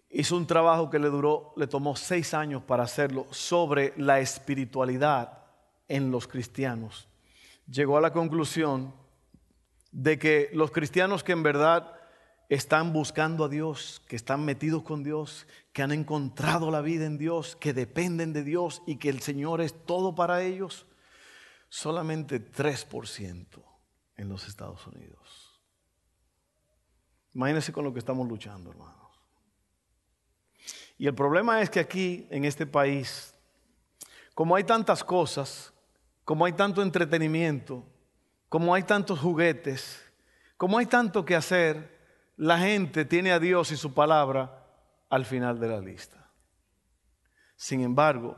hizo 0.10 0.36
un 0.36 0.46
trabajo 0.46 0.90
que 0.90 1.00
le 1.00 1.08
duró, 1.08 1.54
le 1.56 1.68
tomó 1.68 1.96
seis 1.96 2.34
años 2.34 2.62
para 2.64 2.84
hacerlo 2.84 3.26
sobre 3.32 3.94
la 3.98 4.20
espiritualidad 4.20 5.40
en 5.88 6.12
los 6.12 6.28
cristianos. 6.28 7.08
Llegó 7.68 7.98
a 7.98 8.02
la 8.02 8.12
conclusión 8.12 8.94
de 9.92 10.20
que 10.20 10.50
los 10.54 10.72
cristianos 10.72 11.24
que 11.24 11.32
en 11.32 11.44
verdad 11.44 11.96
están 12.50 12.92
buscando 12.92 13.46
a 13.46 13.50
Dios, 13.50 14.02
que 14.08 14.18
están 14.18 14.44
metidos 14.44 14.84
con 14.84 15.04
Dios, 15.04 15.48
que 15.72 15.82
han 15.82 15.92
encontrado 15.92 16.70
la 16.70 16.82
vida 16.82 17.06
en 17.06 17.18
Dios, 17.18 17.56
que 17.56 17.74
dependen 17.74 18.34
de 18.34 18.44
Dios 18.44 18.84
y 18.86 18.98
que 18.98 19.10
el 19.10 19.22
Señor 19.22 19.62
es 19.62 19.74
todo 19.86 20.14
para 20.14 20.44
ellos, 20.44 20.86
solamente 21.70 22.40
3% 22.40 23.73
en 24.18 24.30
los 24.30 24.48
Estados 24.48 24.86
Unidos. 24.88 25.62
Imagínense 27.34 27.74
con 27.74 27.84
lo 27.84 27.94
que 27.94 28.00
estamos 28.00 28.28
luchando, 28.28 28.70
hermano. 28.70 29.12
Y 30.98 31.08
el 31.08 31.16
problema 31.16 31.62
es 31.62 31.70
que 31.70 31.80
aquí, 31.80 32.28
en 32.30 32.46
este 32.46 32.66
país, 32.66 33.34
como 34.36 34.56
hay 34.56 34.64
tantas 34.64 35.04
cosas, 35.04 35.74
como 36.24 36.46
hay 36.46 36.54
tanto 36.54 36.82
entretenimiento, 36.82 37.84
como 38.50 38.74
hay 38.74 38.84
tantos 38.84 39.20
juguetes, 39.20 40.02
como 40.58 40.78
hay 40.78 40.86
tanto 40.86 41.26
que 41.26 41.36
hacer, 41.36 42.00
la 42.38 42.60
gente 42.60 43.06
tiene 43.06 43.32
a 43.32 43.40
Dios 43.40 43.72
y 43.72 43.78
su 43.78 43.94
palabra 43.94 44.66
al 45.10 45.26
final 45.26 45.60
de 45.60 45.68
la 45.68 45.80
lista. 45.80 46.32
Sin 47.56 47.82
embargo, 47.82 48.38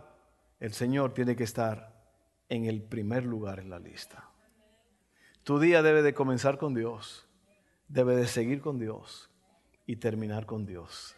el 0.59 0.73
Señor 0.73 1.13
tiene 1.13 1.35
que 1.35 1.43
estar 1.43 1.93
en 2.49 2.65
el 2.65 2.81
primer 2.81 3.25
lugar 3.25 3.59
en 3.59 3.69
la 3.69 3.79
lista. 3.79 4.29
Tu 5.45 5.59
día 5.59 5.83
debe 5.83 6.01
de 6.01 6.15
comenzar 6.15 6.57
con 6.57 6.73
Dios, 6.73 7.27
debe 7.87 8.15
de 8.15 8.25
seguir 8.25 8.61
con 8.61 8.79
Dios 8.79 9.29
y 9.85 9.97
terminar 9.97 10.47
con 10.47 10.65
Dios. 10.65 11.15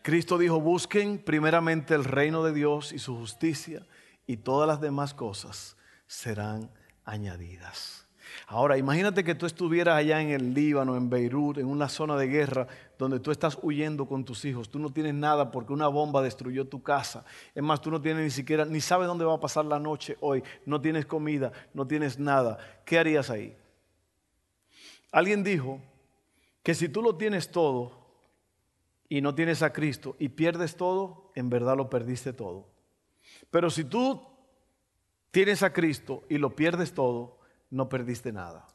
Cristo 0.00 0.38
dijo, 0.38 0.60
busquen 0.60 1.18
primeramente 1.18 1.92
el 1.96 2.04
reino 2.04 2.44
de 2.44 2.52
Dios 2.52 2.92
y 2.92 3.00
su 3.00 3.16
justicia 3.16 3.84
y 4.28 4.36
todas 4.36 4.68
las 4.68 4.80
demás 4.80 5.12
cosas 5.12 5.76
serán 6.06 6.70
añadidas. 7.04 8.06
Ahora, 8.46 8.78
imagínate 8.78 9.24
que 9.24 9.34
tú 9.34 9.44
estuvieras 9.44 9.96
allá 9.96 10.22
en 10.22 10.30
el 10.30 10.54
Líbano, 10.54 10.96
en 10.96 11.10
Beirut, 11.10 11.58
en 11.58 11.66
una 11.66 11.88
zona 11.88 12.16
de 12.16 12.28
guerra 12.28 12.68
donde 12.96 13.18
tú 13.18 13.32
estás 13.32 13.58
huyendo 13.60 14.06
con 14.06 14.24
tus 14.24 14.44
hijos. 14.44 14.70
Tú 14.70 14.78
no 14.78 14.90
tienes 14.90 15.14
nada 15.14 15.50
porque 15.50 15.72
una 15.72 15.88
bomba 15.88 16.22
destruyó 16.22 16.64
tu 16.68 16.80
casa. 16.80 17.24
Es 17.56 17.62
más, 17.62 17.80
tú 17.80 17.90
no 17.90 18.00
tienes 18.00 18.22
ni 18.22 18.30
siquiera, 18.30 18.64
ni 18.66 18.80
sabes 18.80 19.08
dónde 19.08 19.24
va 19.24 19.34
a 19.34 19.40
pasar 19.40 19.64
la 19.64 19.80
noche 19.80 20.16
hoy. 20.20 20.44
No 20.64 20.80
tienes 20.80 21.06
comida, 21.06 21.50
no 21.72 21.88
tienes 21.88 22.20
nada. 22.20 22.56
¿Qué 22.84 23.00
harías 23.00 23.30
ahí? 23.30 23.56
Alguien 25.14 25.44
dijo 25.44 25.80
que 26.62 26.74
si 26.74 26.88
tú 26.88 27.00
lo 27.00 27.16
tienes 27.16 27.50
todo, 27.50 28.04
y 29.08 29.20
no 29.20 29.34
tienes 29.34 29.62
a 29.62 29.72
Cristo 29.72 30.16
y 30.18 30.30
pierdes 30.30 30.76
todo, 30.76 31.30
en 31.36 31.48
verdad 31.48 31.76
lo 31.76 31.88
perdiste 31.88 32.32
todo. 32.32 32.66
Pero 33.50 33.70
si 33.70 33.84
tú 33.84 34.20
tienes 35.30 35.62
a 35.62 35.72
Cristo 35.72 36.24
y 36.28 36.38
lo 36.38 36.56
pierdes 36.56 36.92
todo, 36.92 37.38
no 37.70 37.88
perdiste 37.88 38.32
nada. 38.32 38.66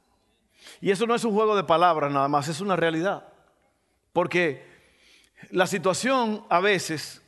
Y 0.81 0.91
eso 0.91 1.05
no 1.08 1.15
es 1.15 1.25
un 1.25 1.34
juego 1.34 1.58
de 1.58 1.65
palabras 1.65 2.12
nada 2.12 2.27
más, 2.27 2.48
es 2.48 2.62
una 2.62 2.75
realidad. 2.75 3.27
Porque 4.13 4.63
la 5.51 5.67
situación 5.67 6.46
a 6.50 6.60
veces 6.60 7.22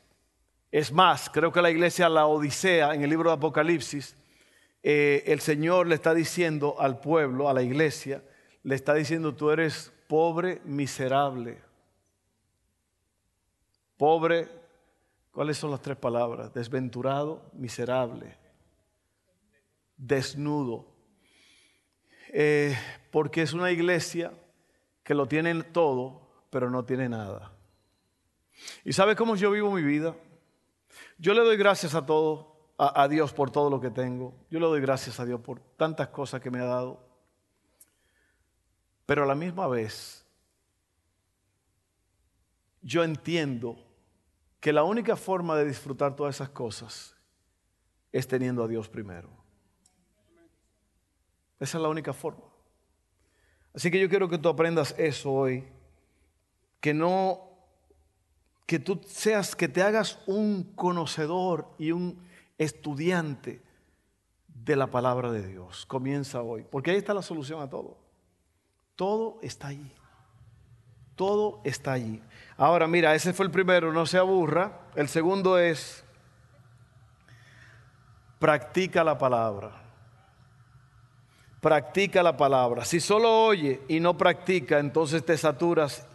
es 0.72 0.92
más, 0.92 1.30
creo 1.30 1.52
que 1.52 1.62
la 1.62 1.70
iglesia, 1.70 2.08
la 2.08 2.28
Odisea, 2.28 2.94
en 2.94 3.04
el 3.04 3.10
libro 3.10 3.30
de 3.30 3.36
Apocalipsis, 3.36 4.16
eh, 4.84 5.24
el 5.28 5.42
Señor 5.42 5.88
le 5.88 5.96
está 5.96 6.14
diciendo 6.14 6.76
al 6.80 7.00
pueblo, 7.00 7.50
a 7.50 7.54
la 7.54 7.62
iglesia, 7.62 8.24
le 8.64 8.76
está 8.76 8.94
diciendo, 8.94 9.36
tú 9.36 9.52
eres 9.52 9.92
pobre, 10.08 10.62
miserable 10.66 11.62
pobre, 14.02 14.50
¿cuáles 15.32 15.60
son 15.60 15.70
las 15.70 15.80
tres 15.80 15.96
palabras? 15.96 16.52
Desventurado, 16.56 17.52
miserable, 17.54 18.36
desnudo. 19.96 20.88
Eh, 22.34 22.76
porque 23.12 23.44
es 23.44 23.54
una 23.54 23.70
iglesia 23.70 24.34
que 25.04 25.14
lo 25.14 25.28
tiene 25.28 25.54
todo, 25.62 26.20
pero 26.50 26.72
no 26.72 26.84
tiene 26.84 27.10
nada. 27.10 27.52
¿Y 28.84 28.92
sabe 28.92 29.16
cómo 29.16 29.36
yo 29.36 29.52
vivo 29.52 29.70
mi 29.70 29.84
vida? 29.84 30.16
Yo 31.20 31.36
le 31.36 31.42
doy 31.42 31.58
gracias 31.58 31.94
a 31.94 32.04
todo 32.04 32.72
a, 32.80 33.04
a 33.04 33.08
Dios 33.08 33.34
por 33.34 33.52
todo 33.52 33.70
lo 33.70 33.80
que 33.80 33.92
tengo. 33.92 34.34
Yo 34.50 34.60
le 34.60 34.66
doy 34.66 34.82
gracias 34.82 35.20
a 35.20 35.26
Dios 35.26 35.42
por 35.42 35.60
tantas 35.78 36.08
cosas 36.08 36.42
que 36.42 36.50
me 36.50 36.60
ha 36.60 36.66
dado. 36.66 37.08
Pero 39.12 39.24
a 39.24 39.28
la 39.28 39.36
misma 39.36 39.68
vez, 39.68 40.26
yo 42.82 43.04
entiendo 43.04 43.78
que 44.62 44.72
la 44.72 44.86
única 44.86 45.18
forma 45.18 45.58
de 45.58 45.66
disfrutar 45.66 46.16
todas 46.16 46.36
esas 46.36 46.48
cosas 46.48 47.18
es 48.14 48.26
teniendo 48.26 48.64
a 48.64 48.70
Dios 48.70 48.88
primero. 48.88 49.28
Esa 51.60 51.78
es 51.78 51.82
la 51.82 51.90
única 51.90 52.14
forma. 52.14 52.46
Así 53.74 53.92
que 53.92 54.00
yo 54.00 54.08
quiero 54.08 54.30
que 54.30 54.38
tú 54.38 54.48
aprendas 54.48 54.96
eso 54.98 55.30
hoy, 55.30 55.68
que 56.80 56.94
no 56.94 57.50
que 58.66 58.80
tú 58.80 59.02
seas 59.06 59.58
que 59.58 59.68
te 59.68 59.84
hagas 59.84 60.20
un 60.26 60.72
conocedor 60.74 61.68
y 61.78 61.92
un 61.92 62.18
estudiante 62.58 63.62
de 64.48 64.78
la 64.78 64.88
palabra 64.88 65.34
de 65.34 65.46
Dios. 65.46 65.86
Comienza 65.86 66.42
hoy, 66.42 66.64
porque 66.64 66.92
ahí 66.92 66.98
está 66.98 67.14
la 67.14 67.22
solución 67.22 67.62
a 67.62 67.70
todo. 67.70 68.01
Todo 68.96 69.40
está 69.42 69.68
allí. 69.68 69.92
Todo 71.16 71.62
está 71.64 71.94
allí. 71.94 72.22
Ahora, 72.58 72.88
mira, 72.88 73.16
ese 73.16 73.34
fue 73.34 73.46
el 73.46 73.52
primero, 73.52 73.92
no 73.92 74.06
se 74.06 74.18
aburra. 74.18 74.80
El 74.96 75.08
segundo 75.08 75.58
es, 75.58 76.04
practica 78.40 79.04
la 79.04 79.18
palabra. 79.18 79.72
Practica 81.60 82.24
la 82.24 82.36
palabra. 82.36 82.84
Si 82.86 83.00
solo 83.00 83.46
oye 83.46 83.82
y 83.88 84.00
no 84.00 84.18
practica, 84.18 84.80
entonces 84.80 85.24
te 85.24 85.38
saturas 85.38 86.08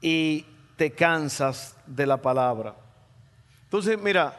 y 0.00 0.46
te 0.76 0.90
cansas 0.92 1.76
de 1.86 2.06
la 2.06 2.16
palabra. 2.16 2.74
Entonces, 3.64 3.98
mira, 3.98 4.36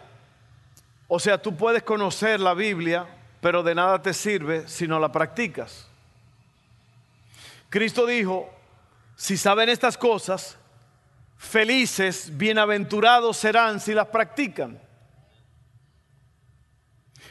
o 1.07 1.19
sea, 1.19 1.41
tú 1.41 1.55
puedes 1.55 1.83
conocer 1.83 2.39
la 2.39 2.53
Biblia, 2.53 3.05
pero 3.41 3.61
de 3.61 3.75
nada 3.75 4.01
te 4.01 4.13
sirve 4.13 4.67
si 4.67 4.87
no 4.87 4.99
la 4.99 5.11
practicas. 5.11 5.87
Cristo 7.75 8.05
dijo, 8.05 8.49
si 9.17 9.35
saben 9.35 9.67
estas 9.67 9.97
cosas, 9.97 10.57
felices, 11.35 12.29
bienaventurados 12.37 13.35
serán 13.35 13.81
si 13.81 13.93
las 13.93 14.07
practican. 14.07 14.79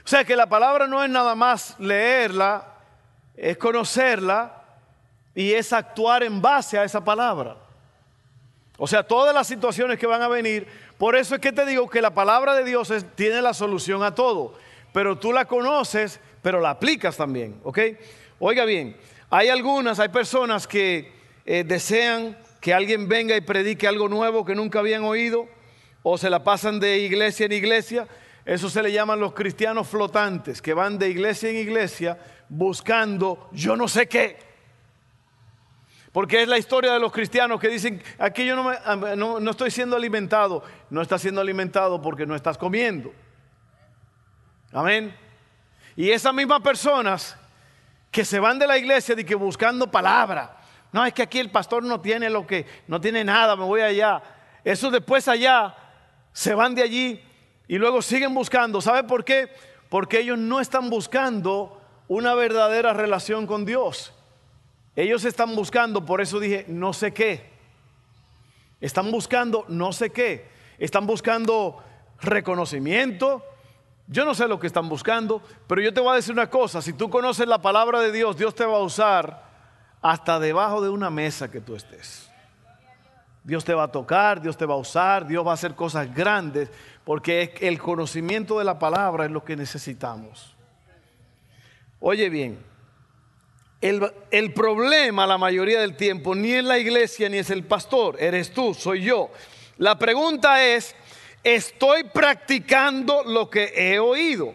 O 0.04 0.06
sea 0.06 0.22
que 0.22 0.36
la 0.36 0.46
palabra 0.46 0.86
no 0.86 1.02
es 1.02 1.08
nada 1.08 1.34
más 1.34 1.80
leerla, 1.80 2.74
es 3.34 3.56
conocerla 3.56 4.66
y 5.34 5.54
es 5.54 5.72
actuar 5.72 6.22
en 6.22 6.42
base 6.42 6.78
a 6.78 6.84
esa 6.84 7.02
palabra. 7.02 7.56
O 8.76 8.86
sea, 8.86 9.02
todas 9.02 9.34
las 9.34 9.46
situaciones 9.46 9.98
que 9.98 10.06
van 10.06 10.20
a 10.20 10.28
venir, 10.28 10.68
por 10.98 11.16
eso 11.16 11.36
es 11.36 11.40
que 11.40 11.52
te 11.52 11.64
digo 11.64 11.88
que 11.88 12.02
la 12.02 12.12
palabra 12.12 12.52
de 12.52 12.64
Dios 12.64 12.92
tiene 13.14 13.40
la 13.40 13.54
solución 13.54 14.02
a 14.02 14.14
todo, 14.14 14.52
pero 14.92 15.16
tú 15.16 15.32
la 15.32 15.46
conoces, 15.46 16.20
pero 16.42 16.60
la 16.60 16.68
aplicas 16.68 17.16
también, 17.16 17.58
¿ok? 17.64 17.78
Oiga 18.40 18.66
bien, 18.66 18.94
hay 19.30 19.48
algunas, 19.48 19.98
hay 19.98 20.08
personas 20.08 20.66
que 20.66 21.12
eh, 21.44 21.64
desean 21.64 22.36
que 22.60 22.72
alguien 22.72 23.08
venga 23.08 23.36
y 23.36 23.40
predique 23.40 23.86
algo 23.86 24.08
nuevo 24.08 24.44
que 24.44 24.54
nunca 24.54 24.78
habían 24.78 25.04
oído, 25.04 25.48
o 26.02 26.16
se 26.16 26.30
la 26.30 26.42
pasan 26.44 26.80
de 26.80 26.98
iglesia 26.98 27.46
en 27.46 27.52
iglesia. 27.52 28.08
Eso 28.44 28.68
se 28.68 28.82
le 28.82 28.92
llaman 28.92 29.20
los 29.20 29.34
cristianos 29.34 29.88
flotantes, 29.88 30.62
que 30.62 30.74
van 30.74 30.98
de 30.98 31.08
iglesia 31.08 31.50
en 31.50 31.56
iglesia 31.56 32.18
buscando 32.48 33.48
yo 33.52 33.76
no 33.76 33.88
sé 33.88 34.06
qué. 34.06 34.38
Porque 36.12 36.42
es 36.42 36.48
la 36.48 36.58
historia 36.58 36.92
de 36.92 37.00
los 37.00 37.10
cristianos 37.10 37.60
que 37.60 37.68
dicen, 37.68 38.00
aquí 38.18 38.46
yo 38.46 38.54
no, 38.54 39.16
no, 39.16 39.40
no 39.40 39.50
estoy 39.50 39.72
siendo 39.72 39.96
alimentado. 39.96 40.62
No 40.88 41.02
estás 41.02 41.20
siendo 41.20 41.40
alimentado 41.40 42.00
porque 42.00 42.24
no 42.24 42.36
estás 42.36 42.56
comiendo. 42.56 43.12
Amén. 44.72 45.14
Y 45.96 46.10
esas 46.10 46.32
mismas 46.32 46.60
personas 46.60 47.36
que 48.14 48.24
se 48.24 48.38
van 48.38 48.60
de 48.60 48.68
la 48.68 48.78
iglesia 48.78 49.16
y 49.18 49.24
que 49.24 49.34
buscando 49.34 49.90
palabra. 49.90 50.56
No, 50.92 51.04
es 51.04 51.12
que 51.12 51.22
aquí 51.22 51.40
el 51.40 51.50
pastor 51.50 51.82
no 51.82 52.00
tiene 52.00 52.30
lo 52.30 52.46
que, 52.46 52.64
no 52.86 53.00
tiene 53.00 53.24
nada, 53.24 53.56
me 53.56 53.64
voy 53.64 53.80
allá. 53.80 54.22
Eso 54.62 54.88
después 54.88 55.26
allá 55.26 55.74
se 56.32 56.54
van 56.54 56.76
de 56.76 56.82
allí 56.84 57.20
y 57.66 57.76
luego 57.76 58.00
siguen 58.02 58.32
buscando. 58.32 58.80
¿Sabe 58.80 59.02
por 59.02 59.24
qué? 59.24 59.50
Porque 59.88 60.20
ellos 60.20 60.38
no 60.38 60.60
están 60.60 60.90
buscando 60.90 61.82
una 62.06 62.34
verdadera 62.36 62.92
relación 62.92 63.48
con 63.48 63.64
Dios. 63.64 64.14
Ellos 64.94 65.24
están 65.24 65.56
buscando, 65.56 66.06
por 66.06 66.20
eso 66.20 66.38
dije, 66.38 66.66
no 66.68 66.92
sé 66.92 67.12
qué. 67.12 67.50
Están 68.80 69.10
buscando 69.10 69.64
no 69.66 69.92
sé 69.92 70.10
qué. 70.10 70.46
Están 70.78 71.08
buscando 71.08 71.82
reconocimiento, 72.20 73.44
yo 74.06 74.24
no 74.24 74.34
sé 74.34 74.46
lo 74.48 74.60
que 74.60 74.66
están 74.66 74.88
buscando, 74.88 75.42
pero 75.66 75.80
yo 75.80 75.92
te 75.92 76.00
voy 76.00 76.12
a 76.12 76.16
decir 76.16 76.32
una 76.32 76.50
cosa, 76.50 76.82
si 76.82 76.92
tú 76.92 77.08
conoces 77.08 77.46
la 77.48 77.62
palabra 77.62 78.00
de 78.00 78.12
Dios, 78.12 78.36
Dios 78.36 78.54
te 78.54 78.64
va 78.64 78.76
a 78.76 78.82
usar 78.82 79.44
hasta 80.02 80.38
debajo 80.38 80.82
de 80.82 80.90
una 80.90 81.08
mesa 81.08 81.50
que 81.50 81.60
tú 81.60 81.74
estés. 81.74 82.30
Dios 83.42 83.64
te 83.64 83.74
va 83.74 83.84
a 83.84 83.92
tocar, 83.92 84.40
Dios 84.40 84.56
te 84.56 84.66
va 84.66 84.74
a 84.74 84.78
usar, 84.78 85.26
Dios 85.26 85.46
va 85.46 85.52
a 85.52 85.54
hacer 85.54 85.74
cosas 85.74 86.14
grandes, 86.14 86.70
porque 87.04 87.54
el 87.60 87.78
conocimiento 87.78 88.58
de 88.58 88.64
la 88.64 88.78
palabra 88.78 89.24
es 89.24 89.30
lo 89.30 89.44
que 89.44 89.56
necesitamos. 89.56 90.54
Oye 92.00 92.28
bien, 92.28 92.58
el, 93.80 94.10
el, 94.30 94.52
problema 94.52 95.26
la 95.26 95.38
mayoría 95.38 95.80
del 95.80 95.96
tiempo 95.96 96.34
ni 96.34 96.52
es 96.52 96.64
la 96.64 96.78
iglesia 96.78 97.28
ni 97.28 97.38
es 97.38 97.50
el 97.50 97.64
pastor, 97.64 98.16
eres 98.18 98.52
tú, 98.52 98.74
soy 98.74 99.02
yo. 99.02 99.30
La 99.78 99.98
pregunta 99.98 100.64
es, 100.64 100.94
estoy 101.44 102.04
practicando 102.04 103.22
lo 103.22 103.50
que 103.50 103.72
he 103.76 103.98
oído. 103.98 104.54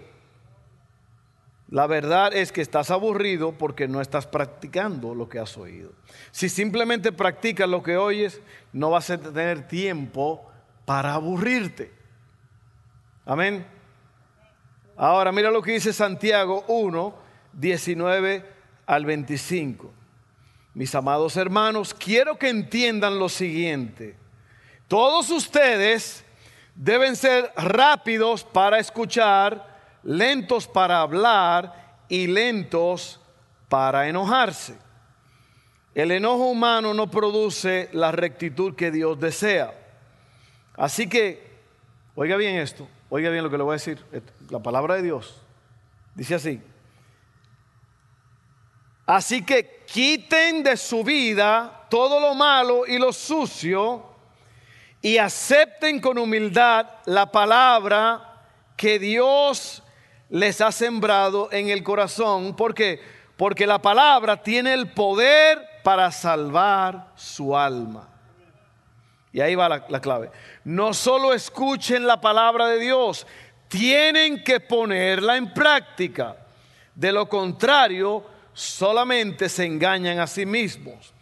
La 1.70 1.86
verdad 1.86 2.34
es 2.34 2.52
que 2.52 2.62
estás 2.62 2.90
aburrido 2.90 3.52
porque 3.52 3.88
no 3.88 4.02
estás 4.02 4.26
practicando 4.26 5.14
lo 5.14 5.30
que 5.30 5.38
has 5.38 5.56
oído. 5.56 5.92
Si 6.32 6.50
simplemente 6.50 7.12
practicas 7.12 7.70
lo 7.70 7.84
que 7.84 7.96
oyes, 7.96 8.42
no 8.74 8.90
vas 8.90 9.12
a 9.12 9.20
tener 9.20 9.68
tiempo 9.68 10.50
para 10.86 11.14
aburrirte. 11.14 11.92
Amén. 13.24 13.66
Ahora 14.98 15.32
mira 15.32 15.52
lo 15.52 15.62
que 15.62 15.74
dice 15.74 15.94
Santiago 15.94 16.66
1, 16.68 17.16
19 17.54 18.46
al 18.88 19.06
25. 19.06 19.94
Mis 20.74 20.96
amados 20.96 21.38
hermanos, 21.38 21.94
quiero 21.94 22.40
que 22.40 22.50
entiendan 22.50 23.20
lo 23.20 23.30
siguiente. 23.30 24.16
Todos 24.88 25.30
ustedes 25.30 26.26
deben 26.76 27.16
ser 27.16 27.52
rápidos 27.56 28.44
para 28.44 28.80
escuchar, 28.80 29.80
lentos 30.04 30.68
para 30.68 31.02
hablar 31.02 31.98
y 32.08 32.28
lentos 32.28 33.20
para 33.68 34.08
enojarse. 34.08 34.78
El 35.94 36.12
enojo 36.12 36.46
humano 36.46 36.94
no 36.94 37.10
produce 37.10 37.90
la 37.94 38.12
rectitud 38.12 38.76
que 38.76 38.92
Dios 38.92 39.20
desea. 39.20 39.74
Así 40.76 41.10
que, 41.10 41.60
oiga 42.16 42.38
bien 42.38 42.56
esto, 42.56 42.88
oiga 43.10 43.30
bien 43.30 43.44
lo 43.44 43.50
que 43.50 43.58
le 43.58 43.64
voy 43.64 43.74
a 43.74 43.74
decir, 43.74 44.04
la 44.50 44.60
palabra 44.60 44.96
de 44.96 45.04
Dios 45.04 45.42
dice 46.16 46.36
así. 46.36 46.62
Así 49.06 49.44
que 49.44 49.84
quiten 49.86 50.64
de 50.64 50.78
su 50.78 51.04
vida 51.04 51.88
todo 51.90 52.20
lo 52.20 52.36
malo 52.36 52.86
y 52.86 53.00
lo 53.00 53.12
sucio 53.12 54.09
y 55.02 55.18
acepten 55.18 56.00
con 56.00 56.18
humildad 56.18 56.88
la 57.06 57.32
palabra 57.32 58.44
que 58.76 59.00
Dios 59.00 59.84
les 60.30 60.62
ha 60.62 60.72
sembrado 60.72 61.50
en 61.52 61.70
el 61.70 61.84
corazón. 61.84 62.56
¿Por 62.56 62.74
qué? 62.74 63.02
Porque 63.38 63.66
la 63.66 63.82
palabra 63.82 64.42
tiene 64.44 64.74
el 64.74 64.92
poder 64.92 65.66
para 65.84 66.12
salvar 66.12 67.12
su 67.16 67.56
alma. 67.56 68.08
Y 69.32 69.42
ahí 69.42 69.56
va 69.56 69.70
la, 69.70 69.86
la, 69.90 70.02
clave. 70.02 70.32
No 70.64 70.94
solo 70.94 71.34
escuchen 71.34 72.06
la 72.06 72.20
palabra 72.20 72.68
de 72.68 72.80
Dios, 72.80 73.26
tienen 73.68 74.44
que 74.44 74.60
ponerla 74.60 75.38
en 75.38 75.54
práctica. 75.54 76.36
De 76.96 77.12
lo 77.12 77.30
contrario, 77.30 78.26
solamente 78.54 79.48
se 79.48 79.66
engañan 79.66 80.20
a 80.20 80.28
sí 80.28 80.46
mismos. 80.46 81.14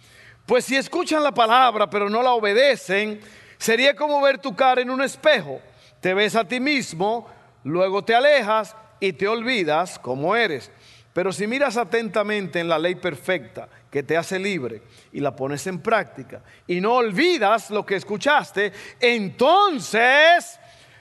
Pues 0.46 0.66
si 0.66 0.76
escuchan 0.76 1.22
la 1.22 1.34
palabra 1.34 1.90
pero 1.90 2.10
no 2.10 2.24
la 2.24 2.32
obedecen, 2.32 3.20
Sería 3.58 3.96
como 3.96 4.22
ver 4.22 4.38
tu 4.38 4.56
cara 4.56 4.82
en 4.82 4.89
un 4.89 5.02
espejo. 5.02 5.60
Te 6.00 6.13
ves 6.13 6.36
a 6.36 6.48
ti 6.48 6.60
mismo, 6.60 7.28
luego 7.63 8.04
te 8.04 8.15
alejas 8.15 8.76
y 9.00 9.13
te 9.13 9.28
olvidas 9.28 10.00
cómo 10.00 10.36
eres. 10.36 10.72
Pero 11.13 11.34
si 11.34 11.48
miras 11.48 11.78
atentamente 11.78 12.60
en 12.60 12.70
la 12.70 12.78
ley 12.78 12.93
perfecta 12.93 13.67
que 13.89 14.04
te 14.04 14.15
hace 14.15 14.38
libre 14.38 14.84
y 15.12 15.20
la 15.20 15.36
pones 15.36 15.65
en 15.65 15.80
práctica 15.80 16.41
y 16.67 16.80
no 16.80 16.93
olvidas 16.93 17.72
lo 17.72 17.84
que 17.84 17.96
escuchaste, 17.96 18.72
entonces 19.00 20.60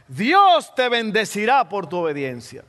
Dios 0.09 0.75
te 0.75 0.89
bendecirá 0.89 1.69
por 1.69 1.87
tu 1.87 1.99
obediencia. 1.99 2.65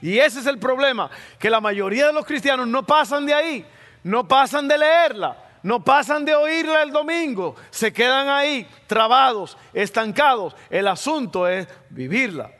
Y 0.00 0.18
ese 0.18 0.40
es 0.40 0.46
el 0.46 0.58
problema, 0.58 1.10
que 1.38 1.50
la 1.50 1.60
mayoría 1.60 2.06
de 2.06 2.12
los 2.12 2.24
cristianos 2.24 2.68
no 2.68 2.84
pasan 2.84 3.26
de 3.26 3.34
ahí, 3.34 3.66
no 4.04 4.26
pasan 4.28 4.68
de 4.68 4.78
leerla, 4.78 5.36
no 5.62 5.84
pasan 5.84 6.24
de 6.24 6.34
oírla 6.34 6.82
el 6.82 6.90
domingo, 6.90 7.54
se 7.70 7.92
quedan 7.92 8.28
ahí 8.28 8.66
trabados, 8.86 9.56
estancados. 9.72 10.56
El 10.68 10.88
asunto 10.88 11.46
es 11.46 11.68
vivirla. 11.90 12.50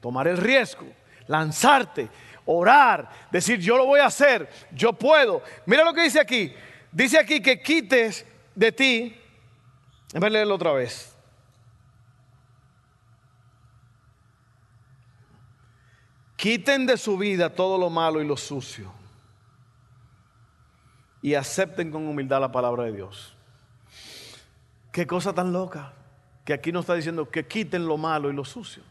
tomar 0.00 0.28
el 0.28 0.36
riesgo, 0.36 0.86
lanzarte, 1.26 2.08
orar, 2.44 3.10
decir 3.32 3.58
yo 3.58 3.76
lo 3.76 3.86
voy 3.86 3.98
a 3.98 4.06
hacer, 4.06 4.48
yo 4.70 4.92
puedo. 4.92 5.42
Mira 5.64 5.84
lo 5.84 5.92
que 5.92 6.02
dice 6.02 6.20
aquí. 6.20 6.54
Dice 6.92 7.18
aquí 7.18 7.42
que 7.42 7.60
quites 7.60 8.24
de 8.54 8.70
ti, 8.70 9.20
déjame 10.12 10.30
leerlo 10.30 10.54
otra 10.54 10.72
vez. 10.72 11.12
Quiten 16.36 16.86
de 16.86 16.96
su 16.96 17.18
vida 17.18 17.52
todo 17.52 17.76
lo 17.76 17.90
malo 17.90 18.20
y 18.22 18.26
lo 18.26 18.36
sucio 18.36 18.92
y 21.22 21.34
acepten 21.34 21.90
con 21.90 22.06
humildad 22.06 22.40
la 22.40 22.52
palabra 22.52 22.84
de 22.84 22.92
Dios. 22.92 23.34
Qué 24.92 25.06
cosa 25.06 25.32
tan 25.32 25.52
loca 25.52 25.92
que 26.44 26.52
aquí 26.52 26.72
nos 26.72 26.84
está 26.84 26.94
diciendo 26.94 27.28
que 27.28 27.46
quiten 27.46 27.86
lo 27.86 27.96
malo 27.96 28.30
y 28.30 28.32
lo 28.32 28.44
sucio. 28.44 28.82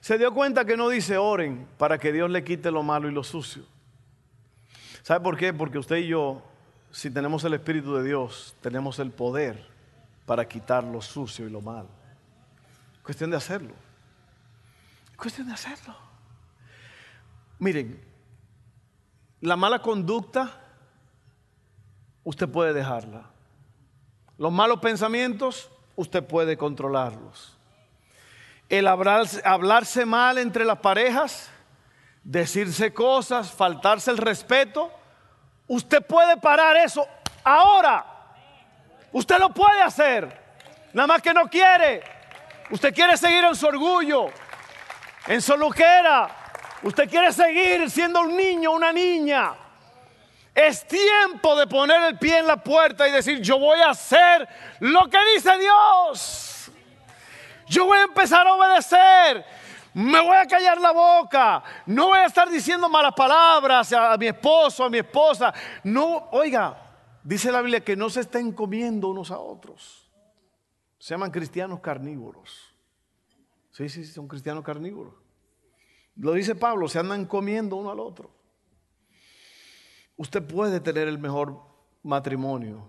Se 0.00 0.18
dio 0.18 0.34
cuenta 0.34 0.64
que 0.64 0.76
no 0.76 0.88
dice 0.88 1.16
oren 1.16 1.66
para 1.78 1.98
que 1.98 2.12
Dios 2.12 2.30
le 2.30 2.44
quite 2.44 2.70
lo 2.70 2.82
malo 2.82 3.08
y 3.08 3.12
lo 3.12 3.24
sucio. 3.24 3.62
¿Sabe 5.02 5.20
por 5.20 5.36
qué? 5.36 5.52
Porque 5.52 5.78
usted 5.78 5.96
y 5.96 6.08
yo, 6.08 6.42
si 6.90 7.10
tenemos 7.10 7.44
el 7.44 7.54
Espíritu 7.54 7.94
de 7.94 8.04
Dios, 8.04 8.54
tenemos 8.60 8.98
el 8.98 9.10
poder 9.10 9.66
para 10.26 10.46
quitar 10.46 10.84
lo 10.84 11.00
sucio 11.00 11.46
y 11.46 11.50
lo 11.50 11.60
malo. 11.60 11.88
Cuestión 13.02 13.30
de 13.30 13.36
hacerlo. 13.36 13.74
Cuestión 15.16 15.48
de 15.48 15.54
hacerlo. 15.54 15.96
Miren, 17.58 18.00
la 19.40 19.56
mala 19.56 19.80
conducta, 19.80 20.61
usted 22.24 22.48
puede 22.48 22.72
dejarla. 22.72 23.24
Los 24.38 24.52
malos 24.52 24.80
pensamientos, 24.80 25.70
usted 25.96 26.24
puede 26.24 26.56
controlarlos. 26.56 27.56
El 28.68 28.86
hablarse, 28.88 30.06
mal 30.06 30.38
entre 30.38 30.64
las 30.64 30.78
parejas, 30.78 31.50
decirse 32.24 32.92
cosas, 32.94 33.52
faltarse 33.52 34.10
el 34.10 34.18
respeto, 34.18 34.90
usted 35.68 36.04
puede 36.04 36.38
parar 36.38 36.76
eso 36.76 37.06
ahora. 37.44 38.06
Usted 39.12 39.38
lo 39.38 39.52
puede 39.52 39.82
hacer. 39.82 40.40
Nada 40.94 41.06
más 41.06 41.22
que 41.22 41.34
no 41.34 41.48
quiere. 41.48 42.02
Usted 42.70 42.94
quiere 42.94 43.16
seguir 43.18 43.44
en 43.44 43.54
su 43.54 43.66
orgullo, 43.66 44.30
en 45.26 45.42
su 45.42 45.56
lujera. 45.56 46.30
Usted 46.82 47.08
quiere 47.08 47.32
seguir 47.32 47.90
siendo 47.90 48.22
un 48.22 48.34
niño, 48.36 48.70
una 48.72 48.92
niña. 48.92 49.54
Es 50.54 50.86
tiempo 50.86 51.56
de 51.56 51.66
poner 51.66 52.02
el 52.02 52.18
pie 52.18 52.38
en 52.38 52.46
la 52.46 52.62
puerta 52.62 53.08
y 53.08 53.12
decir, 53.12 53.40
yo 53.40 53.58
voy 53.58 53.80
a 53.80 53.90
hacer 53.90 54.46
lo 54.80 55.08
que 55.08 55.18
dice 55.34 55.50
Dios. 55.58 56.70
Yo 57.68 57.86
voy 57.86 57.98
a 57.98 58.02
empezar 58.02 58.46
a 58.46 58.54
obedecer. 58.54 59.44
Me 59.94 60.20
voy 60.20 60.36
a 60.36 60.46
callar 60.46 60.78
la 60.78 60.92
boca. 60.92 61.62
No 61.86 62.08
voy 62.08 62.18
a 62.18 62.26
estar 62.26 62.50
diciendo 62.50 62.88
malas 62.88 63.14
palabras 63.14 63.92
a 63.92 64.16
mi 64.18 64.26
esposo, 64.26 64.84
a 64.84 64.90
mi 64.90 64.98
esposa. 64.98 65.54
No, 65.84 66.28
oiga, 66.32 66.76
dice 67.22 67.50
la 67.50 67.62
Biblia 67.62 67.82
que 67.82 67.96
no 67.96 68.10
se 68.10 68.20
estén 68.20 68.52
comiendo 68.52 69.08
unos 69.08 69.30
a 69.30 69.38
otros. 69.38 70.10
Se 70.98 71.14
llaman 71.14 71.30
cristianos 71.30 71.80
carnívoros. 71.80 72.74
Sí, 73.70 73.88
sí, 73.88 74.04
son 74.04 74.28
cristianos 74.28 74.62
carnívoros. 74.64 75.14
Lo 76.16 76.32
dice 76.32 76.54
Pablo, 76.54 76.88
se 76.88 76.98
andan 76.98 77.24
comiendo 77.24 77.76
uno 77.76 77.90
al 77.90 78.00
otro. 78.00 78.41
Usted 80.22 80.40
puede 80.40 80.78
tener 80.78 81.08
el 81.08 81.18
mejor 81.18 81.60
matrimonio. 82.04 82.88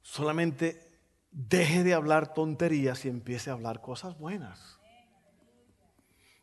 Solamente 0.00 0.80
deje 1.30 1.84
de 1.84 1.92
hablar 1.92 2.32
tonterías 2.32 3.04
y 3.04 3.10
empiece 3.10 3.50
a 3.50 3.52
hablar 3.52 3.82
cosas 3.82 4.18
buenas. 4.18 4.78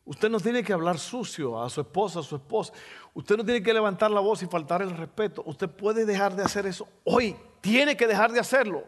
Usted 0.04 0.30
no 0.30 0.38
tiene 0.38 0.62
que 0.62 0.72
hablar 0.72 0.96
sucio 0.96 1.60
a 1.60 1.68
su 1.68 1.80
esposa, 1.80 2.20
a 2.20 2.22
su 2.22 2.36
esposa. 2.36 2.72
Usted 3.14 3.36
no 3.36 3.44
tiene 3.44 3.64
que 3.64 3.74
levantar 3.74 4.12
la 4.12 4.20
voz 4.20 4.44
y 4.44 4.46
faltar 4.46 4.80
el 4.80 4.96
respeto. 4.96 5.42
Usted 5.44 5.68
puede 5.68 6.06
dejar 6.06 6.36
de 6.36 6.44
hacer 6.44 6.66
eso 6.66 6.86
hoy. 7.02 7.34
Tiene 7.60 7.96
que 7.96 8.06
dejar 8.06 8.30
de 8.30 8.38
hacerlo. 8.38 8.84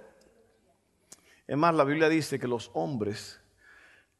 Es 1.48 1.56
más, 1.56 1.74
la 1.74 1.82
Biblia 1.82 2.08
dice 2.08 2.38
que 2.38 2.46
los 2.46 2.70
hombres 2.74 3.40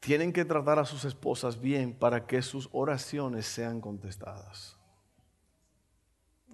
tienen 0.01 0.33
que 0.33 0.45
tratar 0.45 0.81
a 0.81 0.85
sus 0.85 1.05
esposas 1.05 1.61
bien 1.61 1.97
para 1.97 2.27
que 2.27 2.43
sus 2.43 2.69
oraciones 2.73 3.47
sean 3.47 3.81
contestadas. 3.81 4.76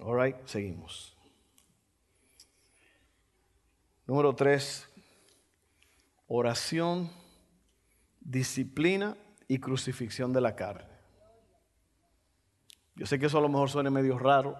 All 0.00 0.20
right, 0.20 0.36
seguimos. 0.46 1.16
Número 4.06 4.34
tres, 4.34 4.88
oración, 6.26 7.10
disciplina 8.20 9.16
y 9.48 9.58
crucifixión 9.58 10.32
de 10.32 10.40
la 10.40 10.56
carne. 10.56 10.92
Yo 12.94 13.06
sé 13.06 13.18
que 13.18 13.26
eso 13.26 13.38
a 13.38 13.42
lo 13.42 13.48
mejor 13.48 13.70
suene 13.70 13.90
medio 13.90 14.18
raro, 14.18 14.58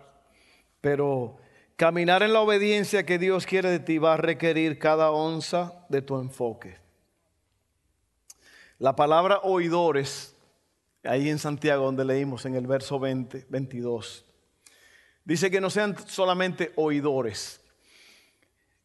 pero 0.80 1.38
caminar 1.76 2.22
en 2.22 2.32
la 2.32 2.40
obediencia 2.40 3.04
que 3.04 3.18
Dios 3.18 3.46
quiere 3.46 3.70
de 3.70 3.80
ti 3.80 3.98
va 3.98 4.14
a 4.14 4.16
requerir 4.16 4.78
cada 4.78 5.10
onza 5.10 5.84
de 5.88 6.02
tu 6.02 6.18
enfoque. 6.18 6.78
La 8.78 8.96
palabra 8.96 9.40
oidores, 9.42 10.34
ahí 11.04 11.28
en 11.28 11.38
Santiago 11.38 11.84
donde 11.84 12.04
leímos 12.04 12.46
en 12.46 12.54
el 12.54 12.66
verso 12.66 12.98
20, 12.98 13.46
22, 13.48 14.24
dice 15.24 15.50
que 15.50 15.60
no 15.60 15.70
sean 15.70 15.96
solamente 16.06 16.72
oidores. 16.76 17.60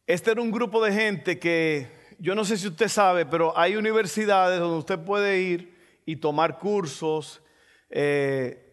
Este 0.06 0.30
era 0.30 0.40
un 0.40 0.50
grupo 0.50 0.82
de 0.84 0.92
gente 0.92 1.38
que 1.38 1.88
yo 2.18 2.34
no 2.34 2.44
sé 2.44 2.56
si 2.56 2.66
usted 2.68 2.88
sabe, 2.88 3.26
pero 3.26 3.56
hay 3.56 3.76
universidades 3.76 4.58
donde 4.58 4.78
usted 4.78 4.98
puede 4.98 5.40
ir 5.40 5.76
y 6.06 6.16
tomar 6.16 6.58
cursos. 6.58 7.42
Eh, 7.90 8.64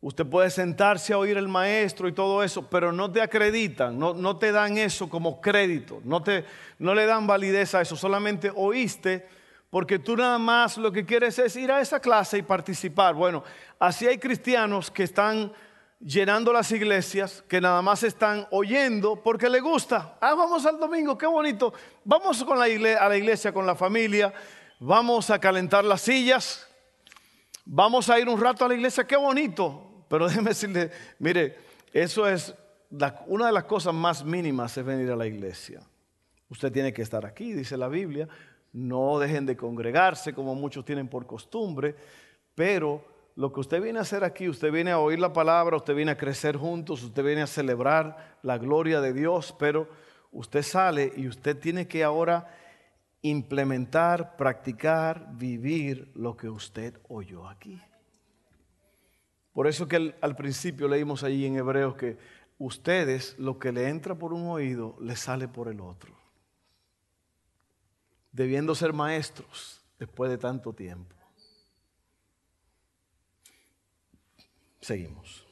usted 0.00 0.26
puede 0.26 0.50
sentarse 0.50 1.12
a 1.12 1.18
oír 1.18 1.36
el 1.36 1.48
maestro 1.48 2.08
y 2.08 2.12
todo 2.12 2.42
eso, 2.42 2.68
pero 2.68 2.92
no 2.92 3.10
te 3.10 3.20
acreditan, 3.20 3.98
no, 3.98 4.14
no 4.14 4.36
te 4.38 4.50
dan 4.50 4.78
eso 4.78 5.08
como 5.08 5.40
crédito, 5.40 6.00
no, 6.04 6.22
te, 6.22 6.44
no 6.78 6.94
le 6.94 7.06
dan 7.06 7.26
validez 7.26 7.74
a 7.74 7.82
eso, 7.82 7.96
solamente 7.96 8.50
oíste 8.54 9.26
porque 9.70 10.00
tú 10.00 10.16
nada 10.16 10.36
más 10.38 10.76
lo 10.76 10.90
que 10.90 11.06
quieres 11.06 11.38
es 11.38 11.54
ir 11.54 11.70
a 11.70 11.80
esa 11.80 12.00
clase 12.00 12.38
y 12.38 12.42
participar. 12.42 13.14
Bueno, 13.14 13.44
así 13.78 14.06
hay 14.06 14.18
cristianos 14.18 14.90
que 14.90 15.04
están 15.04 15.52
llenando 16.00 16.52
las 16.52 16.72
iglesias, 16.72 17.44
que 17.46 17.60
nada 17.60 17.82
más 17.82 18.02
están 18.02 18.46
oyendo 18.50 19.22
porque 19.22 19.48
le 19.48 19.60
gusta. 19.60 20.16
Ah, 20.20 20.34
vamos 20.34 20.64
al 20.66 20.78
domingo, 20.78 21.16
qué 21.16 21.26
bonito. 21.26 21.72
Vamos 22.04 22.42
con 22.44 22.58
la 22.58 22.64
a 22.64 23.08
la 23.08 23.16
iglesia 23.16 23.52
con 23.52 23.66
la 23.66 23.74
familia, 23.74 24.32
vamos 24.78 25.30
a 25.30 25.38
calentar 25.38 25.84
las 25.84 26.00
sillas, 26.00 26.66
vamos 27.64 28.08
a 28.08 28.18
ir 28.18 28.28
un 28.28 28.40
rato 28.40 28.64
a 28.64 28.68
la 28.68 28.74
iglesia, 28.74 29.06
qué 29.06 29.16
bonito. 29.16 30.04
Pero 30.08 30.26
déjeme 30.28 30.50
decirle, 30.50 30.90
mire, 31.18 31.58
eso 31.92 32.26
es 32.26 32.54
una 33.26 33.46
de 33.46 33.52
las 33.52 33.64
cosas 33.64 33.94
más 33.94 34.24
mínimas 34.24 34.76
es 34.76 34.84
venir 34.84 35.10
a 35.10 35.16
la 35.16 35.26
iglesia. 35.26 35.80
Usted 36.48 36.72
tiene 36.72 36.92
que 36.92 37.02
estar 37.02 37.24
aquí, 37.24 37.52
dice 37.52 37.76
la 37.76 37.88
Biblia. 37.88 38.28
No 38.72 39.18
dejen 39.18 39.46
de 39.46 39.56
congregarse 39.56 40.32
como 40.32 40.54
muchos 40.54 40.84
tienen 40.84 41.08
por 41.08 41.26
costumbre, 41.26 41.94
pero 42.54 43.04
lo 43.40 43.54
que 43.54 43.60
usted 43.60 43.80
viene 43.80 43.98
a 43.98 44.02
hacer 44.02 44.22
aquí, 44.22 44.50
usted 44.50 44.70
viene 44.70 44.90
a 44.90 44.98
oír 44.98 45.18
la 45.18 45.32
palabra, 45.32 45.78
usted 45.78 45.94
viene 45.94 46.10
a 46.10 46.18
crecer 46.18 46.58
juntos, 46.58 47.02
usted 47.02 47.24
viene 47.24 47.40
a 47.40 47.46
celebrar 47.46 48.36
la 48.42 48.58
gloria 48.58 49.00
de 49.00 49.14
Dios, 49.14 49.56
pero 49.58 49.88
usted 50.30 50.60
sale 50.60 51.10
y 51.16 51.26
usted 51.26 51.56
tiene 51.58 51.88
que 51.88 52.04
ahora 52.04 52.54
implementar, 53.22 54.36
practicar, 54.36 55.38
vivir 55.38 56.12
lo 56.14 56.36
que 56.36 56.50
usted 56.50 57.00
oyó 57.08 57.48
aquí. 57.48 57.80
Por 59.54 59.66
eso 59.66 59.88
que 59.88 60.14
al, 60.20 60.36
principio 60.36 60.86
leímos 60.86 61.24
allí 61.24 61.46
en 61.46 61.56
Hebreos 61.56 61.94
que 61.94 62.18
ustedes 62.58 63.38
lo 63.38 63.58
que 63.58 63.72
le 63.72 63.88
entra 63.88 64.14
por 64.14 64.34
un 64.34 64.48
oído 64.48 64.98
le 65.00 65.16
sale 65.16 65.48
por 65.48 65.68
el 65.68 65.80
otro. 65.80 66.14
Debiendo 68.32 68.74
ser 68.74 68.92
maestros 68.92 69.80
después 69.98 70.30
de 70.30 70.36
tanto 70.36 70.74
tiempo. 70.74 71.19
Seguimos. 74.80 75.46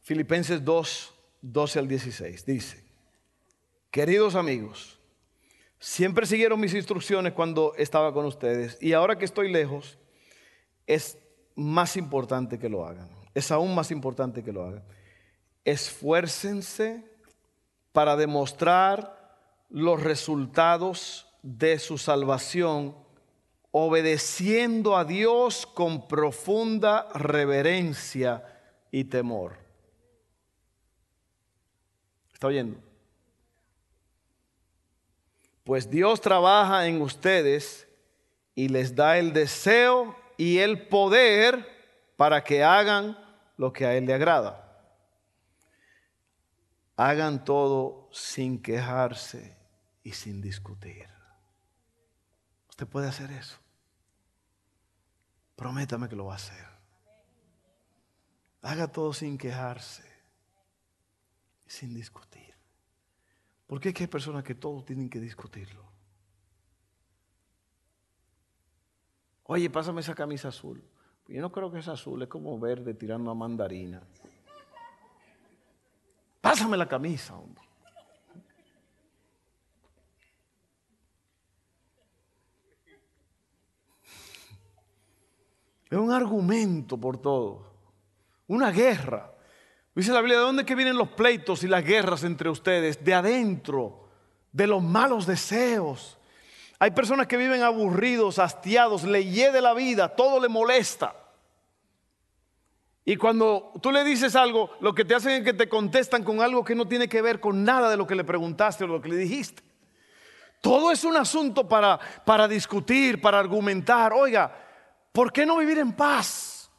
Filipenses 0.00 0.64
2, 0.64 1.14
12 1.42 1.78
al 1.78 1.86
16 1.86 2.46
dice, 2.46 2.82
queridos 3.90 4.34
amigos, 4.34 4.98
siempre 5.78 6.24
siguieron 6.24 6.58
mis 6.58 6.72
instrucciones 6.72 7.34
cuando 7.34 7.74
estaba 7.76 8.14
con 8.14 8.24
ustedes 8.24 8.78
y 8.80 8.94
ahora 8.94 9.18
que 9.18 9.26
estoy 9.26 9.52
lejos, 9.52 9.98
es 10.86 11.18
más 11.54 11.98
importante 11.98 12.58
que 12.58 12.70
lo 12.70 12.86
hagan, 12.86 13.10
es 13.34 13.50
aún 13.50 13.74
más 13.74 13.90
importante 13.90 14.42
que 14.42 14.52
lo 14.52 14.64
hagan. 14.64 14.82
Esfuércense 15.64 17.04
para 17.92 18.16
demostrar 18.16 19.36
los 19.68 20.02
resultados 20.02 21.26
de 21.42 21.78
su 21.78 21.98
salvación 21.98 22.96
obedeciendo 23.70 24.96
a 24.96 25.04
Dios 25.04 25.66
con 25.66 26.08
profunda 26.08 27.08
reverencia 27.14 28.44
y 28.90 29.04
temor. 29.04 29.58
¿Está 32.32 32.46
oyendo? 32.46 32.78
Pues 35.64 35.90
Dios 35.90 36.20
trabaja 36.20 36.86
en 36.86 37.02
ustedes 37.02 37.86
y 38.54 38.68
les 38.68 38.94
da 38.94 39.18
el 39.18 39.32
deseo 39.32 40.16
y 40.36 40.58
el 40.58 40.88
poder 40.88 41.66
para 42.16 42.42
que 42.42 42.64
hagan 42.64 43.18
lo 43.56 43.72
que 43.72 43.84
a 43.84 43.94
Él 43.94 44.06
le 44.06 44.14
agrada. 44.14 44.64
Hagan 46.96 47.44
todo 47.44 48.08
sin 48.12 48.62
quejarse 48.62 49.56
y 50.02 50.12
sin 50.12 50.40
discutir. 50.40 51.17
Usted 52.78 52.86
puede 52.86 53.08
hacer 53.08 53.32
eso. 53.32 53.58
Prométame 55.56 56.08
que 56.08 56.14
lo 56.14 56.26
va 56.26 56.34
a 56.34 56.36
hacer. 56.36 56.64
Haga 58.62 58.86
todo 58.86 59.12
sin 59.12 59.36
quejarse 59.36 60.04
sin 61.66 61.92
discutir. 61.92 62.54
¿Por 63.66 63.80
qué 63.80 63.92
hay 63.98 64.06
personas 64.06 64.44
que 64.44 64.54
todos 64.54 64.84
tienen 64.84 65.10
que 65.10 65.18
discutirlo? 65.18 65.82
Oye, 69.42 69.68
pásame 69.70 70.00
esa 70.00 70.14
camisa 70.14 70.46
azul. 70.46 70.80
Yo 71.26 71.40
no 71.40 71.50
creo 71.50 71.72
que 71.72 71.80
es 71.80 71.88
azul, 71.88 72.22
es 72.22 72.28
como 72.28 72.60
verde 72.60 72.94
tirando 72.94 73.32
a 73.32 73.34
mandarina. 73.34 74.00
Pásame 76.40 76.76
la 76.76 76.86
camisa, 76.86 77.34
hombre. 77.34 77.67
Es 85.90 85.98
un 85.98 86.12
argumento 86.12 86.98
por 86.98 87.20
todo. 87.20 87.66
Una 88.46 88.70
guerra. 88.70 89.32
Dice 89.94 90.12
la 90.12 90.20
Biblia, 90.20 90.38
¿de 90.38 90.44
dónde 90.44 90.64
vienen 90.74 90.96
los 90.96 91.08
pleitos 91.08 91.64
y 91.64 91.68
las 91.68 91.84
guerras 91.84 92.24
entre 92.24 92.50
ustedes? 92.50 93.04
De 93.04 93.14
adentro, 93.14 94.08
de 94.52 94.66
los 94.66 94.82
malos 94.82 95.26
deseos. 95.26 96.18
Hay 96.78 96.92
personas 96.92 97.26
que 97.26 97.36
viven 97.36 97.62
aburridos, 97.62 98.38
hastiados, 98.38 99.02
le 99.02 99.24
de 99.24 99.60
la 99.60 99.74
vida, 99.74 100.14
todo 100.14 100.40
le 100.40 100.48
molesta. 100.48 101.14
Y 103.04 103.16
cuando 103.16 103.72
tú 103.82 103.90
le 103.90 104.04
dices 104.04 104.36
algo, 104.36 104.70
lo 104.80 104.94
que 104.94 105.04
te 105.04 105.14
hacen 105.14 105.32
es 105.32 105.42
que 105.42 105.54
te 105.54 105.68
contestan 105.68 106.22
con 106.22 106.42
algo 106.42 106.62
que 106.62 106.74
no 106.74 106.86
tiene 106.86 107.08
que 107.08 107.22
ver 107.22 107.40
con 107.40 107.64
nada 107.64 107.90
de 107.90 107.96
lo 107.96 108.06
que 108.06 108.14
le 108.14 108.22
preguntaste 108.22 108.84
o 108.84 108.86
lo 108.86 109.00
que 109.00 109.08
le 109.08 109.16
dijiste. 109.16 109.62
Todo 110.60 110.90
es 110.90 111.02
un 111.04 111.16
asunto 111.16 111.66
para, 111.66 111.98
para 112.24 112.46
discutir, 112.46 113.20
para 113.20 113.38
argumentar. 113.38 114.12
Oiga, 114.12 114.67
¿por 115.18 115.32
qué 115.32 115.44
no 115.44 115.56
vivir 115.56 115.78
en 115.78 115.92
paz? 115.92 116.70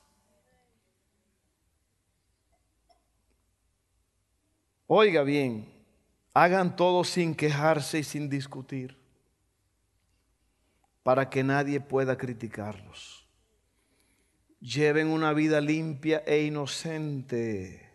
Oiga 4.87 5.23
bien, 5.23 5.69
hagan 6.33 6.77
todo 6.77 7.03
sin 7.03 7.35
quejarse 7.35 7.99
y 7.99 8.03
sin 8.05 8.29
discutir, 8.29 8.97
para 11.03 11.29
que 11.29 11.43
nadie 11.43 11.81
pueda 11.81 12.17
criticarlos 12.17 13.27
lleven 14.61 15.07
una 15.07 15.33
vida 15.33 15.59
limpia 15.59 16.23
e 16.25 16.43
inocente, 16.43 17.89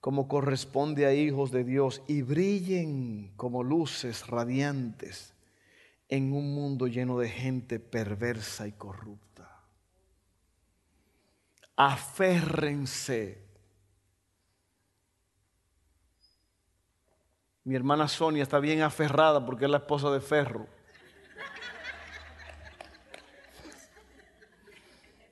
como 0.00 0.26
corresponde 0.26 1.06
a 1.06 1.14
hijos 1.14 1.52
de 1.52 1.62
Dios, 1.62 2.02
y 2.08 2.22
brillen 2.22 3.32
como 3.36 3.62
luces 3.62 4.26
radiantes 4.26 5.34
en 6.08 6.32
un 6.32 6.52
mundo 6.52 6.88
lleno 6.88 7.18
de 7.20 7.28
gente 7.28 7.78
perversa 7.78 8.66
y 8.66 8.72
corrupta. 8.72 9.25
Aférrense. 11.76 13.46
Mi 17.64 17.74
hermana 17.74 18.08
Sonia 18.08 18.42
está 18.42 18.58
bien 18.60 18.80
aferrada 18.82 19.44
porque 19.44 19.64
es 19.64 19.70
la 19.70 19.78
esposa 19.78 20.10
de 20.10 20.20
Ferro. 20.20 20.66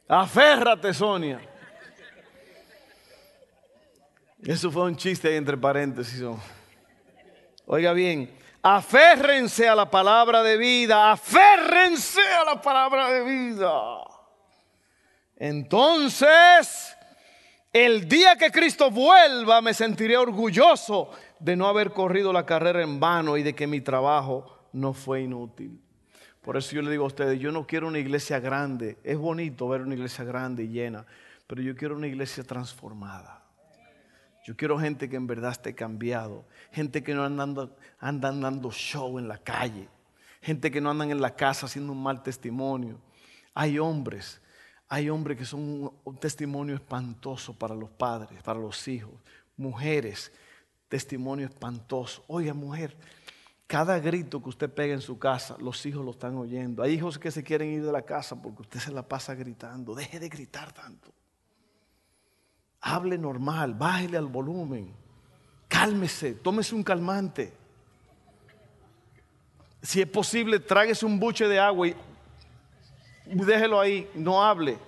Aférrate, 0.08 0.92
Sonia. 0.92 1.40
Eso 4.42 4.70
fue 4.70 4.82
un 4.82 4.96
chiste 4.96 5.28
ahí 5.28 5.36
entre 5.36 5.56
paréntesis. 5.56 6.22
Oiga 7.66 7.92
bien, 7.94 8.36
aférrense 8.62 9.66
a 9.66 9.74
la 9.74 9.90
palabra 9.90 10.42
de 10.42 10.58
vida, 10.58 11.10
aférrense 11.10 12.20
a 12.20 12.44
la 12.44 12.60
palabra 12.60 13.08
de 13.08 13.22
vida. 13.22 14.03
Entonces, 15.36 16.96
el 17.72 18.08
día 18.08 18.36
que 18.36 18.50
Cristo 18.50 18.90
vuelva, 18.90 19.60
me 19.60 19.74
sentiré 19.74 20.16
orgulloso 20.16 21.10
de 21.40 21.56
no 21.56 21.66
haber 21.66 21.90
corrido 21.90 22.32
la 22.32 22.46
carrera 22.46 22.82
en 22.82 23.00
vano 23.00 23.36
y 23.36 23.42
de 23.42 23.54
que 23.54 23.66
mi 23.66 23.80
trabajo 23.80 24.68
no 24.72 24.92
fue 24.92 25.22
inútil. 25.22 25.80
Por 26.40 26.56
eso 26.56 26.74
yo 26.74 26.82
le 26.82 26.90
digo 26.90 27.04
a 27.04 27.08
ustedes, 27.08 27.40
yo 27.40 27.50
no 27.50 27.66
quiero 27.66 27.88
una 27.88 27.98
iglesia 27.98 28.38
grande. 28.38 28.98
Es 29.02 29.16
bonito 29.16 29.66
ver 29.68 29.80
una 29.80 29.94
iglesia 29.94 30.24
grande 30.24 30.64
y 30.64 30.68
llena, 30.68 31.06
pero 31.46 31.62
yo 31.62 31.74
quiero 31.74 31.96
una 31.96 32.06
iglesia 32.06 32.44
transformada. 32.44 33.42
Yo 34.44 34.54
quiero 34.54 34.78
gente 34.78 35.08
que 35.08 35.16
en 35.16 35.26
verdad 35.26 35.52
esté 35.52 35.74
cambiado. 35.74 36.44
Gente 36.70 37.02
que 37.02 37.14
no 37.14 37.24
andan, 37.24 37.70
dando 38.20 38.70
show 38.70 39.18
en 39.18 39.26
la 39.26 39.38
calle. 39.38 39.88
Gente 40.42 40.70
que 40.70 40.82
no 40.82 40.90
andan 40.90 41.10
en 41.10 41.22
la 41.22 41.34
casa 41.34 41.64
haciendo 41.64 41.92
un 41.92 42.02
mal 42.02 42.22
testimonio. 42.22 43.00
Hay 43.54 43.78
hombres, 43.78 44.42
hay 44.88 45.08
hombres 45.10 45.38
que 45.38 45.44
son 45.44 45.92
un, 46.04 46.16
testimonio 46.16 46.74
espantoso 46.74 47.54
para 47.54 47.74
los 47.74 47.90
padres, 47.90 48.42
para 48.42 48.58
los 48.58 48.86
hijos. 48.86 49.12
Mujeres, 49.56 50.32
testimonio 50.88 51.46
espantoso. 51.46 52.24
Oiga, 52.28 52.54
mujer, 52.54 52.96
cada 53.66 53.98
grito 53.98 54.42
que 54.42 54.50
usted 54.50 54.72
pega 54.72 54.94
en 54.94 55.00
su 55.00 55.18
casa, 55.18 55.56
los 55.58 55.84
hijos 55.86 56.04
lo 56.04 56.10
están 56.10 56.36
oyendo. 56.36 56.82
Hay 56.82 56.92
hijos 56.92 57.18
que 57.18 57.30
se 57.30 57.42
quieren 57.42 57.70
ir 57.70 57.84
de 57.84 57.92
la 57.92 58.02
casa 58.02 58.40
porque 58.40 58.62
usted 58.62 58.80
se 58.80 58.92
la 58.92 59.02
pasa 59.02 59.34
gritando. 59.34 59.94
Deje 59.94 60.20
de 60.20 60.28
gritar 60.28 60.72
tanto. 60.72 61.12
Hable 62.80 63.16
normal, 63.16 63.74
bájele 63.74 64.18
al 64.18 64.26
volumen. 64.26 64.92
Cálmese, 65.68 66.34
tómese 66.34 66.74
un 66.74 66.82
calmante. 66.82 67.52
Si 69.82 70.00
es 70.00 70.08
posible, 70.08 70.60
tráguese 70.60 71.04
un 71.04 71.18
buche 71.18 71.48
de 71.48 71.58
agua 71.58 71.88
y 71.88 71.96
déjelo 73.24 73.80
ahí, 73.80 74.10
no 74.14 74.42
hable. 74.42 74.78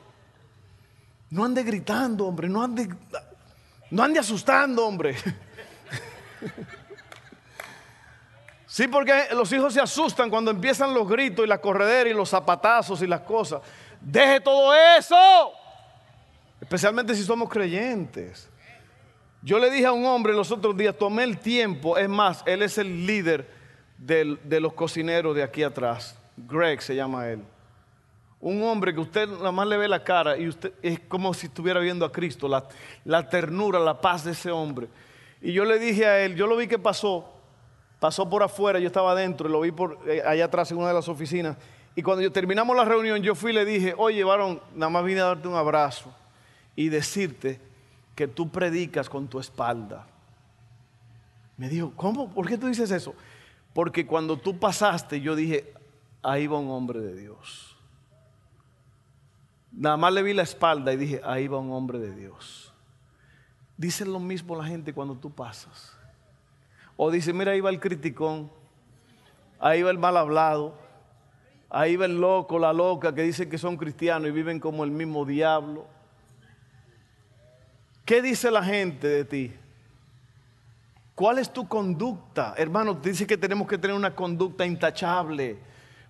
No 1.30 1.44
ande 1.44 1.62
gritando, 1.62 2.26
hombre, 2.26 2.48
no 2.48 2.62
ande, 2.62 2.88
no 3.90 4.02
ande 4.02 4.18
asustando, 4.18 4.86
hombre. 4.86 5.16
Sí, 8.76 8.88
porque 8.88 9.28
los 9.32 9.50
hijos 9.52 9.72
se 9.72 9.80
asustan 9.80 10.28
cuando 10.28 10.50
empiezan 10.50 10.92
los 10.92 11.08
gritos 11.08 11.46
y 11.46 11.48
la 11.48 11.56
corredera 11.56 12.10
y 12.10 12.12
los 12.12 12.28
zapatazos 12.28 13.00
y 13.00 13.06
las 13.06 13.22
cosas. 13.22 13.62
Deje 14.02 14.38
todo 14.38 14.74
eso. 14.74 15.16
Especialmente 16.60 17.14
si 17.14 17.22
somos 17.22 17.48
creyentes. 17.48 18.50
Yo 19.40 19.58
le 19.58 19.70
dije 19.70 19.86
a 19.86 19.92
un 19.92 20.04
hombre 20.04 20.34
los 20.34 20.50
otros 20.50 20.76
días, 20.76 20.94
tomé 20.94 21.22
el 21.22 21.38
tiempo, 21.38 21.96
es 21.96 22.06
más, 22.06 22.42
él 22.44 22.60
es 22.60 22.76
el 22.76 23.06
líder 23.06 23.48
de 23.96 24.60
los 24.60 24.74
cocineros 24.74 25.34
de 25.34 25.42
aquí 25.42 25.62
atrás. 25.62 26.18
Greg 26.36 26.82
se 26.82 26.94
llama 26.94 27.30
él. 27.30 27.42
Un 28.40 28.62
hombre 28.62 28.94
que 28.94 29.00
usted 29.00 29.28
nada 29.28 29.52
más 29.52 29.66
le 29.66 29.76
ve 29.76 29.88
la 29.88 30.04
cara 30.04 30.36
y 30.36 30.48
usted 30.48 30.72
es 30.82 31.00
como 31.00 31.32
si 31.34 31.46
estuviera 31.46 31.80
viendo 31.80 32.04
a 32.04 32.12
Cristo, 32.12 32.48
la, 32.48 33.28
ternura, 33.28 33.78
la 33.78 34.00
paz 34.00 34.24
de 34.24 34.32
ese 34.32 34.50
hombre. 34.50 34.88
Y 35.40 35.52
yo 35.52 35.64
le 35.64 35.78
dije 35.78 36.06
a 36.06 36.20
él, 36.20 36.36
yo 36.36 36.46
lo 36.46 36.56
vi 36.56 36.66
que 36.66 36.78
pasó 36.78 37.32
pasó 37.98 38.28
por 38.28 38.42
afuera, 38.42 38.78
yo 38.78 38.86
estaba 38.86 39.12
adentro, 39.12 39.48
lo 39.48 39.60
vi 39.62 39.72
por 39.72 39.98
eh, 40.06 40.22
allá 40.24 40.44
atrás 40.44 40.70
en 40.70 40.78
una 40.78 40.88
de 40.88 40.94
las 40.94 41.08
oficinas. 41.08 41.56
Y 41.94 42.02
cuando 42.02 42.30
terminamos 42.30 42.76
la 42.76 42.84
reunión, 42.84 43.22
yo 43.22 43.34
fui 43.34 43.52
y 43.52 43.54
le 43.54 43.64
dije, 43.64 43.94
oye, 43.96 44.22
varón, 44.22 44.60
nada 44.74 44.90
más 44.90 45.04
vine 45.04 45.20
a 45.20 45.24
darte 45.24 45.48
un 45.48 45.54
abrazo 45.54 46.14
y 46.74 46.90
decirte 46.90 47.58
que 48.14 48.28
tú 48.28 48.50
predicas 48.50 49.08
con 49.08 49.28
tu 49.28 49.40
espalda. 49.40 50.06
Me 51.56 51.70
dijo, 51.70 51.92
¿cómo? 51.96 52.28
¿Por 52.32 52.46
qué 52.46 52.58
tú 52.58 52.66
dices 52.66 52.90
eso? 52.90 53.14
Porque 53.72 54.06
cuando 54.06 54.36
tú 54.36 54.58
pasaste, 54.58 55.20
yo 55.22 55.34
dije, 55.34 55.72
ahí 56.22 56.46
va 56.46 56.58
un 56.58 56.70
hombre 56.70 57.00
de 57.00 57.18
Dios. 57.18 57.65
Nada 59.76 59.98
más 59.98 60.10
le 60.14 60.22
vi 60.22 60.32
la 60.32 60.42
espalda 60.42 60.90
y 60.94 60.96
dije, 60.96 61.20
ahí 61.22 61.48
va 61.48 61.58
un 61.58 61.70
hombre 61.70 61.98
de 61.98 62.14
Dios. 62.14 62.72
Dice 63.76 64.06
lo 64.06 64.18
mismo 64.18 64.56
la 64.56 64.64
gente 64.64 64.94
cuando 64.94 65.14
tú 65.14 65.30
pasas. 65.30 65.94
O 66.96 67.10
dice, 67.10 67.34
mira, 67.34 67.52
ahí 67.52 67.60
va 67.60 67.68
el 67.68 67.78
criticón, 67.78 68.50
ahí 69.60 69.82
va 69.82 69.90
el 69.90 69.98
mal 69.98 70.16
hablado, 70.16 70.78
ahí 71.68 71.94
va 71.96 72.06
el 72.06 72.18
loco, 72.18 72.58
la 72.58 72.72
loca 72.72 73.14
que 73.14 73.20
dicen 73.20 73.50
que 73.50 73.58
son 73.58 73.76
cristianos 73.76 74.30
y 74.30 74.32
viven 74.32 74.60
como 74.60 74.82
el 74.82 74.90
mismo 74.90 75.26
diablo. 75.26 75.86
¿Qué 78.06 78.22
dice 78.22 78.50
la 78.50 78.64
gente 78.64 79.06
de 79.06 79.24
ti? 79.26 79.52
¿Cuál 81.14 81.38
es 81.38 81.52
tu 81.52 81.68
conducta? 81.68 82.54
Hermano, 82.56 82.94
dice 82.94 83.26
que 83.26 83.36
tenemos 83.36 83.68
que 83.68 83.76
tener 83.76 83.94
una 83.94 84.14
conducta 84.14 84.64
intachable 84.64 85.58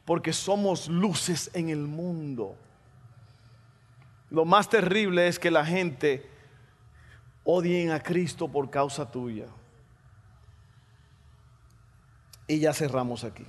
porque 0.05 0.33
somos 0.33 0.87
luces 0.87 1.50
en 1.52 1.68
el 1.70 1.81
mundo. 1.81 2.57
Lo 4.31 4.45
más 4.45 4.69
terrible 4.69 5.29
es 5.29 5.39
que 5.39 5.51
la 5.51 5.65
gente 5.65 6.29
odien 7.45 7.93
a 7.93 8.03
Cristo 8.03 8.49
por 8.49 8.71
causa 8.71 9.11
tuya. 9.11 9.47
Y 12.49 12.59
ya 12.59 12.73
cerramos 12.73 13.25
aquí. 13.25 13.47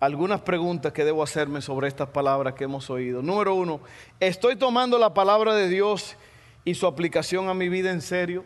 Algunas 0.00 0.40
preguntas 0.40 0.92
que 0.92 1.04
debo 1.04 1.22
hacerme 1.22 1.60
sobre 1.60 1.86
estas 1.86 2.08
palabras 2.08 2.54
que 2.54 2.64
hemos 2.64 2.90
oído. 2.90 3.22
Número 3.22 3.54
uno, 3.54 3.80
¿estoy 4.18 4.56
tomando 4.56 4.98
la 4.98 5.14
palabra 5.14 5.54
de 5.54 5.68
Dios 5.68 6.16
y 6.64 6.74
su 6.74 6.86
aplicación 6.86 7.48
a 7.48 7.54
mi 7.54 7.68
vida 7.68 7.90
en 7.92 8.00
serio? 8.00 8.44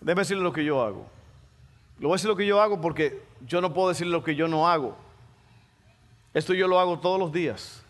Déjeme 0.00 0.22
decirle 0.22 0.42
lo 0.42 0.52
que 0.52 0.64
yo 0.64 0.82
hago. 0.82 1.06
Le 1.98 2.06
voy 2.06 2.14
a 2.14 2.16
decir 2.16 2.28
lo 2.28 2.36
que 2.36 2.46
yo 2.46 2.60
hago 2.60 2.80
porque 2.80 3.22
yo 3.46 3.60
no 3.60 3.72
puedo 3.72 3.88
decir 3.90 4.06
lo 4.06 4.24
que 4.24 4.34
yo 4.34 4.48
no 4.48 4.68
hago. 4.68 4.96
Esto 6.32 6.54
yo 6.54 6.68
lo 6.68 6.78
hago 6.78 6.98
todos 6.98 7.18
los 7.18 7.32
días. 7.32 7.82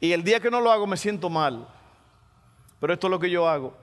Y 0.00 0.12
el 0.12 0.22
día 0.22 0.40
que 0.40 0.50
no 0.50 0.60
lo 0.60 0.70
hago 0.70 0.86
me 0.86 0.96
siento 0.96 1.28
mal. 1.30 1.66
Pero 2.80 2.92
esto 2.92 3.06
es 3.06 3.10
lo 3.10 3.18
que 3.18 3.30
yo 3.30 3.48
hago. 3.48 3.74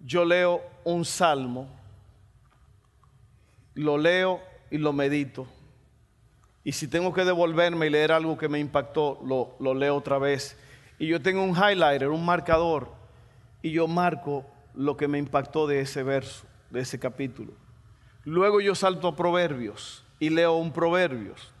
Yo 0.00 0.24
leo 0.24 0.60
un 0.82 1.04
salmo, 1.04 1.68
lo 3.74 3.96
leo 3.96 4.40
y 4.70 4.78
lo 4.78 4.92
medito. 4.92 5.46
Y 6.62 6.72
si 6.72 6.88
tengo 6.88 7.12
que 7.12 7.24
devolverme 7.24 7.86
y 7.86 7.90
leer 7.90 8.12
algo 8.12 8.36
que 8.36 8.48
me 8.48 8.58
impactó, 8.58 9.20
lo, 9.24 9.54
lo 9.60 9.74
leo 9.74 9.96
otra 9.96 10.18
vez. 10.18 10.58
Y 10.98 11.06
yo 11.06 11.22
tengo 11.22 11.42
un 11.42 11.56
highlighter, 11.56 12.08
un 12.08 12.24
marcador, 12.24 12.88
y 13.62 13.70
yo 13.70 13.86
marco 13.86 14.44
lo 14.74 14.96
que 14.96 15.08
me 15.08 15.18
impactó 15.18 15.66
de 15.66 15.80
ese 15.80 16.02
verso, 16.02 16.44
de 16.70 16.80
ese 16.80 16.98
capítulo. 16.98 17.52
Luego 18.24 18.60
yo 18.60 18.74
salto 18.74 19.08
a 19.08 19.16
Proverbios 19.16 20.04
y 20.18 20.30
leo 20.30 20.56
un 20.56 20.72
Proverbios. 20.72 21.53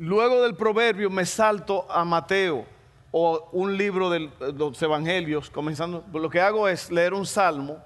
Luego 0.00 0.42
del 0.42 0.54
Proverbio 0.54 1.10
me 1.10 1.26
salto 1.26 1.84
a 1.90 2.04
Mateo 2.04 2.64
o 3.10 3.48
un 3.50 3.76
libro 3.76 4.08
de 4.10 4.30
los 4.56 4.80
Evangelios, 4.80 5.50
comenzando. 5.50 6.04
Lo 6.12 6.30
que 6.30 6.40
hago 6.40 6.68
es 6.68 6.92
leer 6.92 7.14
un 7.14 7.26
salmo, 7.26 7.82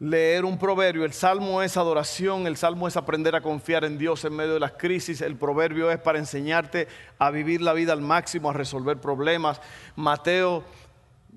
leer 0.00 0.44
un 0.44 0.58
proverbio. 0.58 1.04
El 1.04 1.12
salmo 1.12 1.62
es 1.62 1.76
adoración, 1.76 2.48
el 2.48 2.56
salmo 2.56 2.88
es 2.88 2.96
aprender 2.96 3.36
a 3.36 3.42
confiar 3.42 3.84
en 3.84 3.96
Dios 3.96 4.24
en 4.24 4.34
medio 4.34 4.54
de 4.54 4.60
las 4.60 4.72
crisis. 4.72 5.20
El 5.20 5.36
proverbio 5.36 5.88
es 5.92 6.00
para 6.00 6.18
enseñarte 6.18 6.88
a 7.20 7.30
vivir 7.30 7.62
la 7.62 7.74
vida 7.74 7.92
al 7.92 8.00
máximo, 8.00 8.50
a 8.50 8.52
resolver 8.52 9.00
problemas. 9.00 9.60
Mateo 9.94 10.64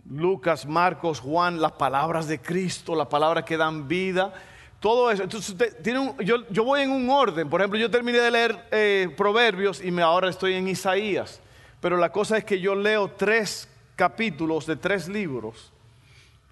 Lucas, 0.10 0.66
Marcos, 0.66 1.20
Juan, 1.20 1.62
las 1.62 1.74
palabras 1.74 2.28
de 2.28 2.42
Cristo, 2.42 2.96
las 2.96 3.10
palabras 3.10 3.44
que 3.44 3.58
dan 3.58 3.88
vida. 3.88 4.34
Todo 4.80 5.10
eso. 5.12 5.24
Entonces, 5.24 5.56
tiene 5.82 6.13
yo, 6.20 6.63
voy 6.63 6.82
en 6.82 6.92
un 6.92 7.10
orden. 7.10 7.50
Por 7.50 7.62
ejemplo, 7.62 7.80
yo 7.80 7.90
terminé 7.90 8.20
de 8.20 8.32
leer 8.32 8.68
eh, 8.72 9.13
Proverbios 9.18 9.84
y 9.84 9.92
me, 9.92 10.02
ahora 10.02 10.30
estoy 10.30 10.54
en 10.54 10.68
Isaías. 10.68 11.42
Pero 11.82 11.98
la 11.98 12.12
cosa 12.12 12.38
es 12.38 12.44
que 12.44 12.60
yo 12.60 12.76
leo 12.76 13.10
tres 13.10 13.68
capítulos 13.96 14.66
de 14.66 14.76
tres 14.76 15.08
libros 15.08 15.72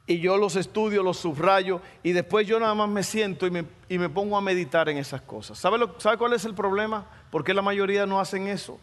y 0.08 0.20
yo 0.20 0.38
los 0.38 0.56
estudio, 0.56 1.02
los 1.02 1.18
subrayo 1.18 1.82
y 2.04 2.12
después 2.12 2.48
yo 2.48 2.60
nada 2.60 2.76
más 2.76 2.90
me 2.90 3.04
siento 3.04 3.48
y 3.48 3.52
me, 3.52 3.66
y 3.90 3.98
me 3.98 4.10
pongo 4.10 4.38
a 4.38 4.42
meditar 4.42 4.90
en 4.90 4.98
esas 4.98 5.22
cosas. 5.22 5.58
¿Sabe, 5.58 5.78
lo, 5.78 6.00
¿Sabe 6.00 6.18
cuál 6.18 6.34
es 6.34 6.46
el 6.46 6.54
problema? 6.54 7.06
¿Por 7.32 7.44
qué 7.44 7.54
la 7.54 7.62
mayoría 7.62 8.06
no 8.06 8.20
hacen 8.20 8.48
eso? 8.48 8.80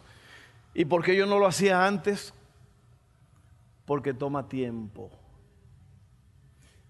¿Y 0.73 0.85
por 0.85 1.03
qué 1.03 1.15
yo 1.15 1.25
no 1.25 1.39
lo 1.39 1.45
hacía 1.45 1.85
antes? 1.85 2.33
porque 3.85 4.13
toma 4.13 4.47
tiempo. 4.47 5.11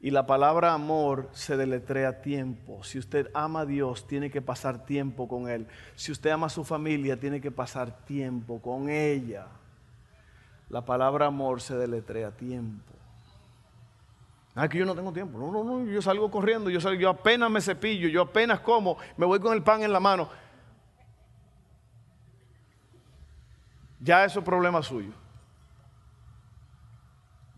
Y 0.04 0.12
la 0.12 0.26
palabra 0.26 0.74
amor 0.74 1.30
se 1.32 1.56
deletrea 1.56 2.22
tiempo. 2.22 2.84
Si 2.84 3.00
usted 3.00 3.32
ama 3.34 3.62
a 3.62 3.66
Dios, 3.66 4.06
tiene 4.06 4.30
que 4.30 4.42
pasar 4.42 4.86
tiempo 4.86 5.30
con 5.30 5.48
Él. 5.48 5.66
Si 5.96 6.12
usted 6.12 6.32
ama 6.32 6.48
a 6.48 6.50
su 6.50 6.66
familia, 6.66 7.18
tiene 7.18 7.39
que 7.39 7.52
pasar 7.52 8.04
tiempo 8.04 8.62
con 8.62 8.89
ella. 8.89 9.48
La 10.68 10.84
palabra 10.84 11.28
amor 11.28 11.62
se 11.62 11.78
deletrea 11.78 12.32
tiempo. 12.32 12.94
Ah, 14.56 14.68
que 14.68 14.78
yo 14.78 14.86
no 14.86 14.94
tengo 14.94 15.13
tiempo. 15.13 15.39
No, 15.39 15.50
no, 15.50 15.63
no. 15.63 15.86
Yo 15.89 16.02
salgo 16.02 16.30
corriendo. 16.30 16.70
Yo, 16.70 16.80
yo 16.96 17.10
apenas 17.10 17.50
me 17.50 17.62
cepillo. 17.62 18.10
Yo 18.10 18.24
apenas 18.24 18.60
como. 18.60 18.98
Me 19.16 19.26
voy 19.26 19.39
con 19.39 19.54
el 19.54 19.63
pan 19.63 19.84
en 19.84 19.94
la 19.94 20.02
mano. 20.02 20.28
Ya 24.02 24.26
eso 24.26 24.39
es 24.39 24.46
problema 24.46 24.84
suyo. 24.84 25.13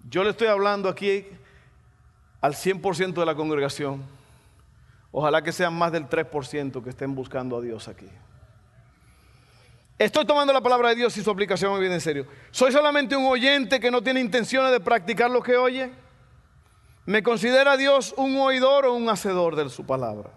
Yo 0.08 0.24
le 0.24 0.30
estoy 0.30 0.46
hablando 0.46 0.88
aquí 0.88 1.26
al 2.46 2.54
100% 2.54 3.14
de 3.16 3.26
la 3.26 3.34
congregación. 3.34 4.04
Ojalá 5.12 5.42
que 5.42 5.52
sean 5.52 5.74
más 5.74 5.92
del 5.92 6.08
3% 6.08 6.84
que 6.84 6.92
estén 6.92 7.16
buscando 7.16 7.58
a 7.58 7.62
Dios 7.62 7.88
aquí. 7.88 8.08
Estoy 9.98 10.26
tomando 10.26 10.54
la 10.54 10.62
palabra 10.62 10.90
de 10.90 10.96
Dios 10.96 11.18
y 11.18 11.24
su 11.24 11.32
aplicación 11.32 11.72
muy 11.72 11.80
bien 11.80 11.94
en 11.94 12.02
serio. 12.02 12.28
¿Soy 12.52 12.72
solamente 12.72 13.16
un 13.16 13.26
oyente 13.26 13.80
que 13.80 13.90
no 13.90 14.04
tiene 14.04 14.20
intenciones 14.20 14.72
de 14.72 14.80
practicar 14.80 15.32
lo 15.32 15.42
que 15.42 15.58
oye? 15.58 15.92
¿Me 17.08 17.24
considera 17.24 17.78
Dios 17.78 18.14
un 18.16 18.38
oidor 18.38 18.86
o 18.86 18.94
un 18.94 19.10
hacedor 19.10 19.56
de 19.56 19.68
su 19.70 19.84
palabra? 19.84 20.30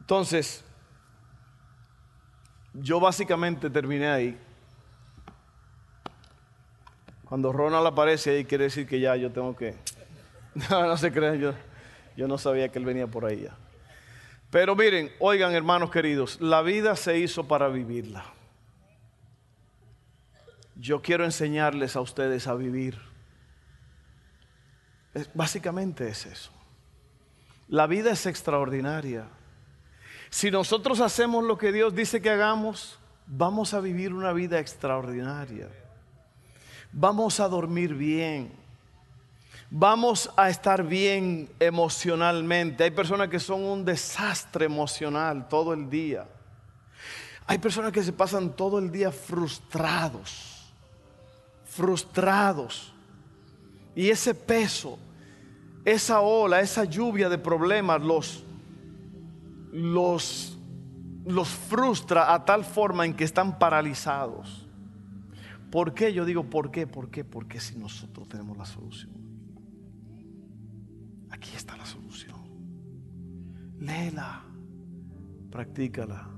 Entonces, 0.00 0.64
yo 2.72 2.98
básicamente 2.98 3.68
terminé 3.68 4.08
ahí. 4.08 4.40
Cuando 7.32 7.50
Ronald 7.50 7.86
aparece 7.86 8.28
ahí, 8.28 8.44
quiere 8.44 8.64
decir 8.64 8.86
que 8.86 9.00
ya 9.00 9.16
yo 9.16 9.32
tengo 9.32 9.56
que. 9.56 9.74
No, 10.68 10.86
no 10.86 10.98
se 10.98 11.10
crean, 11.10 11.38
yo, 11.40 11.54
yo 12.14 12.28
no 12.28 12.36
sabía 12.36 12.68
que 12.68 12.78
él 12.78 12.84
venía 12.84 13.06
por 13.06 13.24
ahí 13.24 13.44
ya. 13.44 13.56
Pero 14.50 14.76
miren, 14.76 15.10
oigan, 15.18 15.54
hermanos 15.54 15.90
queridos, 15.90 16.38
la 16.42 16.60
vida 16.60 16.94
se 16.94 17.16
hizo 17.16 17.48
para 17.48 17.68
vivirla. 17.68 18.26
Yo 20.76 21.00
quiero 21.00 21.24
enseñarles 21.24 21.96
a 21.96 22.02
ustedes 22.02 22.46
a 22.48 22.54
vivir. 22.54 23.00
básicamente 25.32 26.08
es 26.08 26.26
eso. 26.26 26.52
La 27.66 27.86
vida 27.86 28.10
es 28.10 28.26
extraordinaria. 28.26 29.26
Si 30.28 30.50
nosotros 30.50 31.00
hacemos 31.00 31.44
lo 31.44 31.56
que 31.56 31.72
Dios 31.72 31.94
dice 31.94 32.20
que 32.20 32.28
hagamos, 32.28 32.98
vamos 33.26 33.72
a 33.72 33.80
vivir 33.80 34.12
una 34.12 34.34
vida 34.34 34.58
extraordinaria 34.58 35.70
vamos 36.92 37.40
a 37.40 37.48
dormir 37.48 37.94
bien. 37.94 38.52
Vamos 39.70 40.30
a 40.36 40.50
estar 40.50 40.84
bien 40.84 41.48
emocionalmente. 41.58 42.84
Hay 42.84 42.90
personas 42.90 43.28
que 43.28 43.40
son 43.40 43.64
un 43.64 43.84
desastre 43.84 44.66
emocional 44.66 45.48
todo 45.48 45.72
el 45.72 45.88
día. 45.88 46.28
Hay 47.46 47.58
personas 47.58 47.90
que 47.90 48.02
se 48.02 48.12
pasan 48.12 48.52
todo 48.52 48.78
el 48.78 48.92
día 48.92 49.10
frustrados, 49.10 50.70
frustrados. 51.64 52.92
Y 53.94 54.10
ese 54.10 54.34
peso, 54.34 54.98
esa 55.84 56.20
ola, 56.20 56.60
esa 56.60 56.84
lluvia 56.84 57.28
de 57.28 57.38
problemas 57.38 58.00
los, 58.02 58.44
los, 59.72 60.58
los 61.24 61.48
frustra 61.48 62.32
a 62.34 62.44
tal 62.44 62.64
forma 62.64 63.06
en 63.06 63.14
que 63.14 63.24
están 63.24 63.58
paralizados. 63.58 64.66
¿Por 65.72 65.94
qué? 65.94 66.12
Yo 66.12 66.26
digo, 66.26 66.44
¿por 66.44 66.70
qué? 66.70 66.86
¿Por 66.86 67.10
qué? 67.10 67.24
Porque 67.24 67.58
si 67.58 67.78
nosotros 67.78 68.28
tenemos 68.28 68.58
la 68.58 68.66
solución. 68.66 69.10
Aquí 71.30 71.56
está 71.56 71.78
la 71.78 71.86
solución. 71.86 72.36
Léela, 73.78 74.44
practícala. 75.50 76.28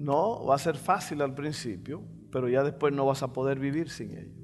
No 0.00 0.46
va 0.46 0.56
a 0.56 0.58
ser 0.58 0.76
fácil 0.76 1.22
al 1.22 1.32
principio, 1.32 2.02
pero 2.32 2.48
ya 2.48 2.64
después 2.64 2.92
no 2.92 3.06
vas 3.06 3.22
a 3.22 3.32
poder 3.32 3.60
vivir 3.60 3.88
sin 3.88 4.10
ella. 4.18 4.34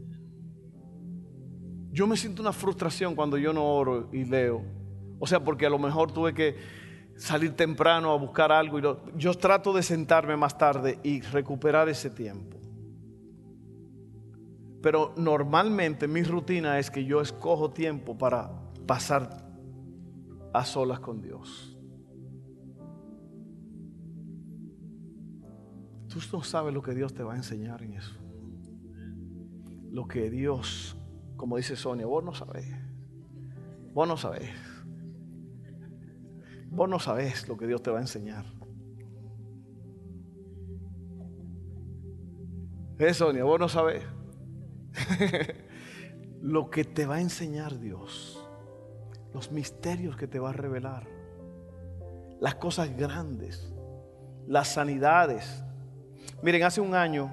Yo 1.91 2.07
me 2.07 2.17
siento 2.17 2.43
una 2.43 2.53
frustración 2.53 3.17
cuando 3.17 3.37
yo 3.39 3.53
no 3.53 3.65
oro 3.65 4.09
y 4.13 4.25
leo. 4.25 4.63
O 5.19 5.27
sea, 5.27 5.43
porque 5.43 5.67
a 5.67 5.71
lo 5.71 5.81
mejor 5.81 6.13
tuve 6.13 6.33
que 6.33 6.57
salir 7.17 7.57
temprano 7.57 8.13
a 8.13 8.17
buscar 8.17 8.53
algo. 8.53 8.79
Y 8.79 8.83
yo 9.17 9.35
trato 9.35 9.73
de 9.73 9.83
sentarme 9.83 10.37
más 10.37 10.57
tarde 10.57 11.01
y 11.03 11.23
recuperar 11.23 11.89
ese 11.89 12.09
tiempo. 12.09 12.54
Pero 14.85 15.15
normalmente 15.17 16.07
mi 16.07 16.23
rutina 16.25 16.79
es 16.79 16.91
que 16.91 17.07
yo 17.07 17.23
escojo 17.23 17.71
tiempo 17.71 18.19
para 18.19 18.51
pasar 18.87 19.49
a 20.53 20.63
solas 20.67 21.01
con 21.01 21.23
Dios. 21.23 21.79
Tú 26.07 26.19
no 26.35 26.43
sabes 26.43 26.75
lo 26.75 26.83
que 26.83 26.95
Dios 26.95 27.15
te 27.15 27.23
va 27.23 27.33
a 27.33 27.37
enseñar 27.37 27.83
en 27.83 27.95
eso. 27.95 28.15
Lo 29.91 30.07
que 30.07 30.29
Dios, 30.29 30.99
como 31.37 31.57
dice 31.57 31.77
Sonia, 31.77 32.05
vos 32.05 32.23
no 32.23 32.35
sabés. 32.35 32.71
Vos 33.95 34.07
no 34.07 34.19
sabés. 34.19 34.51
Vos 36.69 36.91
no 36.91 36.99
sabés 36.99 37.49
lo 37.49 37.57
que 37.57 37.67
Dios 37.67 37.83
te 37.83 37.91
va 37.91 38.01
a 38.01 38.03
enseñar. 38.03 38.45
Eh, 42.99 43.15
Sonia, 43.15 43.45
vos 43.45 43.59
no 43.59 43.71
sabés. 43.71 44.05
lo 46.43 46.71
que 46.71 46.85
te 46.85 47.07
va 47.07 47.17
a 47.17 47.21
enseñar 47.21 47.79
Dios, 47.79 48.49
los 49.33 49.51
misterios 49.51 50.17
que 50.17 50.27
te 50.27 50.39
va 50.39 50.51
a 50.51 50.53
revelar, 50.53 51.07
las 52.41 52.57
cosas 52.57 52.97
grandes, 52.97 53.73
las 54.47 54.69
sanidades. 54.69 55.65
Miren, 56.43 56.63
hace 56.63 56.81
un 56.81 56.95
año, 56.95 57.33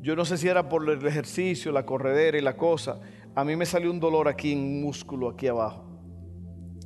yo 0.00 0.16
no 0.16 0.24
sé 0.24 0.36
si 0.36 0.48
era 0.48 0.68
por 0.68 0.88
el 0.88 1.04
ejercicio, 1.06 1.72
la 1.72 1.86
corredera 1.86 2.38
y 2.38 2.42
la 2.42 2.56
cosa, 2.56 3.00
a 3.34 3.44
mí 3.44 3.54
me 3.56 3.66
salió 3.66 3.90
un 3.90 4.00
dolor 4.00 4.28
aquí 4.28 4.52
en 4.52 4.60
un 4.60 4.82
músculo, 4.82 5.28
aquí 5.28 5.46
abajo. 5.46 5.84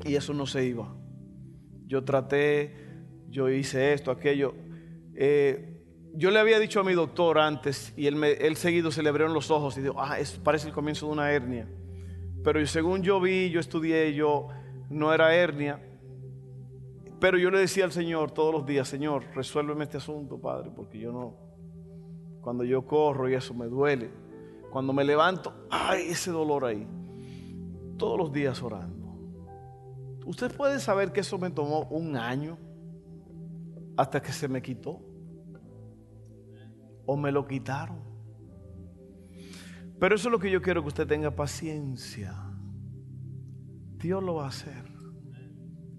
Y 0.04 0.14
eso 0.14 0.32
no 0.34 0.46
se 0.46 0.64
iba. 0.64 0.94
Yo 1.86 2.04
traté, 2.04 2.74
yo 3.28 3.48
hice 3.48 3.92
esto, 3.92 4.10
aquello. 4.10 4.54
Eh, 5.14 5.69
yo 6.14 6.30
le 6.30 6.38
había 6.38 6.58
dicho 6.58 6.80
a 6.80 6.84
mi 6.84 6.92
doctor 6.92 7.38
antes 7.38 7.92
y 7.96 8.06
él, 8.06 8.56
seguido 8.56 8.90
se 8.90 9.02
le 9.02 9.08
abrieron 9.08 9.34
los 9.34 9.50
ojos 9.50 9.76
y 9.78 9.82
dijo, 9.82 10.00
ah, 10.00 10.16
parece 10.42 10.68
el 10.68 10.74
comienzo 10.74 11.06
de 11.06 11.12
una 11.12 11.30
hernia. 11.30 11.68
Pero 12.42 12.64
según 12.66 13.02
yo 13.02 13.20
vi, 13.20 13.50
yo 13.50 13.60
estudié, 13.60 14.14
yo 14.14 14.48
no 14.88 15.12
era 15.12 15.34
hernia. 15.34 15.80
Pero 17.20 17.36
yo 17.36 17.50
le 17.50 17.58
decía 17.58 17.84
al 17.84 17.92
Señor 17.92 18.30
todos 18.30 18.52
los 18.52 18.66
días, 18.66 18.88
Señor, 18.88 19.24
resuélveme 19.34 19.84
este 19.84 19.98
asunto, 19.98 20.40
Padre, 20.40 20.70
porque 20.74 20.98
yo 20.98 21.12
no, 21.12 21.36
cuando 22.40 22.64
yo 22.64 22.86
corro 22.86 23.28
y 23.28 23.34
eso 23.34 23.52
me 23.54 23.66
duele. 23.66 24.10
Cuando 24.70 24.92
me 24.92 25.04
levanto, 25.04 25.66
ay, 25.68 26.08
ese 26.08 26.30
dolor 26.30 26.64
ahí. 26.64 26.86
Todos 27.98 28.18
los 28.18 28.32
días 28.32 28.62
orando. 28.62 29.00
Usted 30.24 30.54
puede 30.54 30.78
saber 30.80 31.12
que 31.12 31.20
eso 31.20 31.38
me 31.38 31.50
tomó 31.50 31.82
un 31.90 32.16
año 32.16 32.56
hasta 33.96 34.22
que 34.22 34.32
se 34.32 34.48
me 34.48 34.62
quitó. 34.62 35.09
O 37.12 37.16
me 37.16 37.32
lo 37.32 37.44
quitaron. 37.44 37.98
Pero 39.98 40.14
eso 40.14 40.28
es 40.28 40.32
lo 40.32 40.38
que 40.38 40.48
yo 40.48 40.62
quiero 40.62 40.80
que 40.82 40.86
usted 40.86 41.08
tenga 41.08 41.32
paciencia. 41.32 42.32
Dios 43.98 44.22
lo 44.22 44.36
va 44.36 44.44
a 44.44 44.48
hacer. 44.50 44.84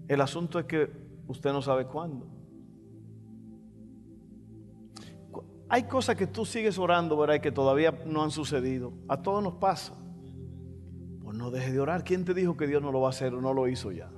El 0.08 0.22
asunto 0.22 0.58
es 0.58 0.64
que 0.64 0.90
usted 1.26 1.52
no 1.52 1.60
sabe 1.60 1.84
cuándo. 1.84 2.30
Hay 5.68 5.82
cosas 5.82 6.16
que 6.16 6.26
tú 6.26 6.46
sigues 6.46 6.78
orando, 6.78 7.14
¿verdad? 7.18 7.34
Y 7.34 7.40
que 7.40 7.52
todavía 7.52 7.92
no 8.06 8.22
han 8.22 8.30
sucedido. 8.30 8.94
A 9.06 9.20
todos 9.20 9.42
nos 9.42 9.56
pasa. 9.56 9.92
Pues 11.22 11.36
no 11.36 11.50
deje 11.50 11.72
de 11.72 11.80
orar. 11.80 12.04
¿Quién 12.04 12.24
te 12.24 12.32
dijo 12.32 12.56
que 12.56 12.66
Dios 12.66 12.80
no 12.80 12.90
lo 12.90 13.02
va 13.02 13.08
a 13.08 13.10
hacer 13.10 13.34
o 13.34 13.42
no 13.42 13.52
lo 13.52 13.68
hizo 13.68 13.92
ya? 13.92 14.10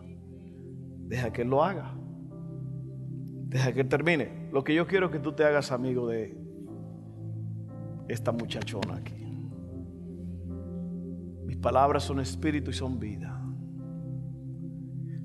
Deja 1.08 1.32
que 1.32 1.42
Él 1.42 1.48
lo 1.48 1.64
haga. 1.64 1.92
Deja 3.48 3.72
que 3.72 3.80
Él 3.80 3.88
termine. 3.88 4.48
Lo 4.52 4.62
que 4.62 4.76
yo 4.76 4.86
quiero 4.86 5.06
es 5.06 5.12
que 5.12 5.18
tú 5.18 5.32
te 5.32 5.42
hagas 5.42 5.72
amigo 5.72 6.06
de 6.06 6.43
esta 8.08 8.32
muchachona 8.32 8.96
aquí. 8.96 9.24
Mis 11.44 11.56
palabras 11.56 12.04
son 12.04 12.20
espíritu 12.20 12.70
y 12.70 12.74
son 12.74 12.98
vida. 12.98 13.40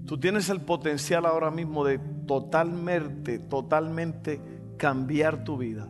Tú 0.05 0.19
tienes 0.19 0.49
el 0.49 0.61
potencial 0.61 1.25
ahora 1.25 1.51
mismo 1.51 1.85
de 1.85 1.99
totalmente, 2.25 3.39
totalmente 3.39 4.41
cambiar 4.77 5.43
tu 5.43 5.57
vida. 5.57 5.89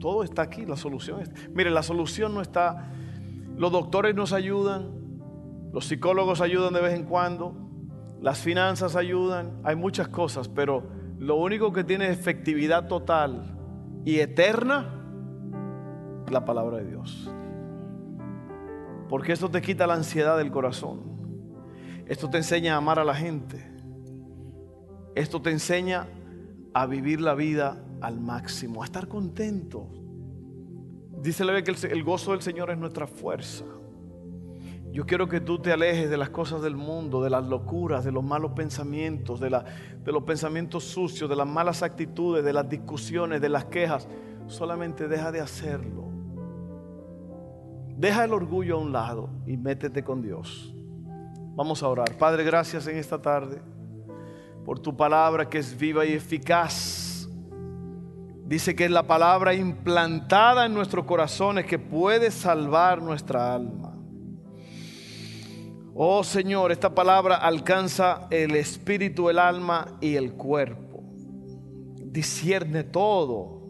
Todo 0.00 0.24
está 0.24 0.42
aquí, 0.42 0.64
la 0.64 0.76
solución. 0.76 1.20
Es, 1.20 1.30
mire, 1.54 1.70
la 1.70 1.82
solución 1.82 2.34
no 2.34 2.40
está, 2.40 2.90
los 3.56 3.70
doctores 3.70 4.14
nos 4.14 4.32
ayudan, 4.32 4.90
los 5.72 5.86
psicólogos 5.86 6.40
ayudan 6.40 6.72
de 6.72 6.80
vez 6.80 6.94
en 6.94 7.04
cuando, 7.04 7.54
las 8.20 8.38
finanzas 8.38 8.96
ayudan, 8.96 9.60
hay 9.62 9.76
muchas 9.76 10.08
cosas, 10.08 10.48
pero 10.48 10.88
lo 11.18 11.36
único 11.36 11.72
que 11.72 11.84
tiene 11.84 12.08
efectividad 12.08 12.88
total 12.88 13.56
y 14.06 14.20
eterna 14.20 14.99
la 16.30 16.44
palabra 16.44 16.78
de 16.78 16.86
Dios. 16.86 17.30
Porque 19.08 19.32
esto 19.32 19.50
te 19.50 19.60
quita 19.60 19.86
la 19.86 19.94
ansiedad 19.94 20.38
del 20.38 20.50
corazón. 20.50 21.00
Esto 22.06 22.30
te 22.30 22.38
enseña 22.38 22.74
a 22.74 22.78
amar 22.78 22.98
a 22.98 23.04
la 23.04 23.14
gente. 23.14 23.70
Esto 25.14 25.42
te 25.42 25.50
enseña 25.50 26.06
a 26.72 26.86
vivir 26.86 27.20
la 27.20 27.34
vida 27.34 27.84
al 28.00 28.20
máximo, 28.20 28.82
a 28.82 28.84
estar 28.84 29.08
contento. 29.08 29.88
Dice 31.20 31.44
la 31.44 31.60
que 31.62 31.72
el, 31.88 32.04
gozo 32.04 32.32
del 32.32 32.42
Señor 32.42 32.70
es 32.70 32.78
nuestra 32.78 33.06
fuerza. 33.06 33.64
Yo 34.92 35.06
quiero 35.06 35.28
que 35.28 35.40
tú 35.40 35.58
te 35.58 35.72
alejes 35.72 36.10
de 36.10 36.16
las 36.16 36.30
cosas 36.30 36.62
del 36.62 36.76
mundo, 36.76 37.22
de 37.22 37.30
las 37.30 37.46
locuras, 37.46 38.04
de 38.04 38.10
los 38.10 38.24
malos 38.24 38.52
pensamientos, 38.52 39.38
de, 39.38 39.50
de 40.04 40.12
los 40.12 40.22
pensamientos 40.24 40.84
sucios, 40.84 41.28
de 41.30 41.36
las 41.36 41.46
malas 41.46 41.82
actitudes, 41.82 42.44
de 42.44 42.52
las 42.52 42.68
discusiones, 42.68 43.40
de 43.40 43.48
las 43.48 43.66
quejas. 43.66 44.08
Solamente 44.46 45.06
deja 45.06 45.30
de 45.30 45.40
hacerlo. 45.40 46.09
Deja 48.00 48.24
el 48.24 48.32
orgullo 48.32 48.76
a 48.76 48.80
un 48.80 48.92
lado 48.92 49.28
y 49.46 49.56
métete 49.56 50.02
con 50.02 50.22
Dios. 50.22 50.74
Vamos 51.54 51.82
a 51.82 51.88
orar. 51.88 52.16
Padre, 52.16 52.42
gracias 52.42 52.86
en 52.86 52.96
esta 52.96 53.20
tarde 53.20 53.60
por 54.64 54.80
tu 54.80 54.96
palabra 54.96 55.48
que 55.48 55.58
es 55.58 55.76
viva 55.78 56.04
y 56.04 56.14
eficaz 56.14 57.10
Dice 58.50 58.74
que 58.74 58.86
es 58.86 58.90
la 58.90 59.04
palabra 59.04 59.54
implantada 59.54 60.66
en 60.66 60.74
nuestros 60.74 61.04
corazones 61.04 61.66
que 61.66 61.78
puede 61.78 62.32
salvar 62.32 63.00
nuestra 63.00 63.54
alma. 63.54 63.96
Oh 65.94 66.24
Señor, 66.24 66.72
esta 66.72 66.92
palabra 66.92 67.36
alcanza 67.36 68.26
el 68.28 68.56
espíritu, 68.56 69.30
el 69.30 69.38
alma 69.38 69.96
y 70.00 70.16
el 70.16 70.32
cuerpo. 70.32 71.00
Discierne 72.06 72.82
todo 72.82 73.62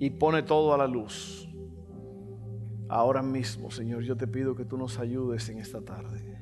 y 0.00 0.10
pone 0.10 0.42
todo 0.42 0.74
a 0.74 0.78
la 0.78 0.88
luz. 0.88 1.48
Ahora 2.90 3.22
mismo, 3.22 3.70
Señor, 3.70 4.02
yo 4.02 4.16
te 4.16 4.26
pido 4.26 4.54
que 4.54 4.64
tú 4.64 4.76
nos 4.76 4.98
ayudes 4.98 5.48
en 5.48 5.58
esta 5.58 5.80
tarde. 5.80 6.38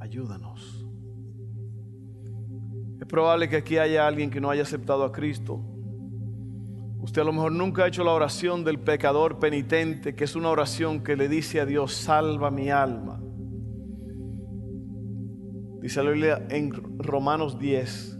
Ayúdanos. 0.00 0.86
Es 3.00 3.06
probable 3.06 3.48
que 3.48 3.56
aquí 3.56 3.76
haya 3.76 4.06
alguien 4.06 4.30
que 4.30 4.40
no 4.40 4.48
haya 4.48 4.62
aceptado 4.62 5.04
a 5.04 5.12
Cristo 5.12 5.76
Usted 7.06 7.22
a 7.22 7.24
lo 7.24 7.32
mejor 7.32 7.52
nunca 7.52 7.84
ha 7.84 7.86
hecho 7.86 8.02
la 8.02 8.10
oración 8.10 8.64
del 8.64 8.80
pecador 8.80 9.38
penitente, 9.38 10.16
que 10.16 10.24
es 10.24 10.34
una 10.34 10.50
oración 10.50 11.04
que 11.04 11.14
le 11.14 11.28
dice 11.28 11.60
a 11.60 11.64
Dios, 11.64 11.92
salva 11.94 12.50
mi 12.50 12.68
alma. 12.68 13.22
Dice 15.80 16.02
la 16.02 16.10
Biblia 16.10 16.46
en 16.50 16.72
Romanos 16.98 17.60
10, 17.60 18.18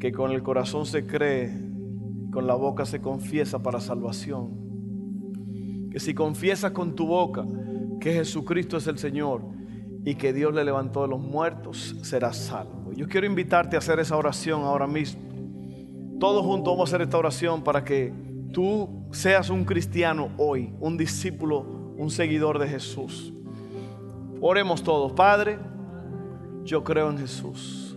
que 0.00 0.10
con 0.10 0.30
el 0.30 0.42
corazón 0.42 0.86
se 0.86 1.06
cree, 1.06 1.52
con 2.32 2.46
la 2.46 2.54
boca 2.54 2.86
se 2.86 3.02
confiesa 3.02 3.62
para 3.62 3.78
salvación. 3.78 4.63
Que 5.94 6.00
si 6.00 6.12
confiesas 6.12 6.72
con 6.72 6.96
tu 6.96 7.06
boca 7.06 7.46
que 8.00 8.12
Jesucristo 8.12 8.78
es 8.78 8.88
el 8.88 8.98
Señor 8.98 9.42
y 10.04 10.16
que 10.16 10.32
Dios 10.32 10.52
le 10.52 10.64
levantó 10.64 11.02
de 11.02 11.08
los 11.08 11.20
muertos, 11.20 11.94
serás 12.02 12.36
salvo. 12.36 12.92
Yo 12.94 13.06
quiero 13.06 13.28
invitarte 13.28 13.76
a 13.76 13.78
hacer 13.78 14.00
esa 14.00 14.16
oración 14.16 14.62
ahora 14.62 14.88
mismo. 14.88 15.22
Todos 16.18 16.44
juntos 16.44 16.72
vamos 16.72 16.88
a 16.88 16.96
hacer 16.96 17.02
esta 17.02 17.16
oración 17.16 17.62
para 17.62 17.84
que 17.84 18.12
tú 18.52 19.06
seas 19.12 19.50
un 19.50 19.64
cristiano 19.64 20.30
hoy, 20.36 20.74
un 20.80 20.96
discípulo, 20.96 21.60
un 21.96 22.10
seguidor 22.10 22.58
de 22.58 22.66
Jesús. 22.66 23.32
Oremos 24.40 24.82
todos. 24.82 25.12
Padre, 25.12 25.60
yo 26.64 26.82
creo 26.82 27.08
en 27.08 27.18
Jesús, 27.18 27.96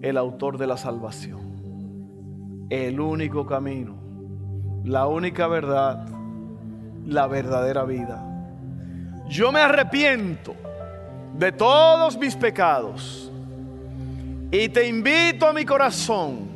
el 0.00 0.16
autor 0.16 0.58
de 0.58 0.68
la 0.68 0.76
salvación, 0.76 2.68
el 2.70 3.00
único 3.00 3.46
camino, 3.46 3.96
la 4.84 5.08
única 5.08 5.48
verdad, 5.48 6.13
la 7.06 7.26
verdadera 7.26 7.84
vida. 7.84 8.22
Yo 9.28 9.52
me 9.52 9.60
arrepiento 9.60 10.54
de 11.38 11.52
todos 11.52 12.16
mis 12.18 12.36
pecados 12.36 13.30
y 14.50 14.68
te 14.68 14.86
invito 14.86 15.46
a 15.48 15.52
mi 15.52 15.64
corazón 15.64 16.54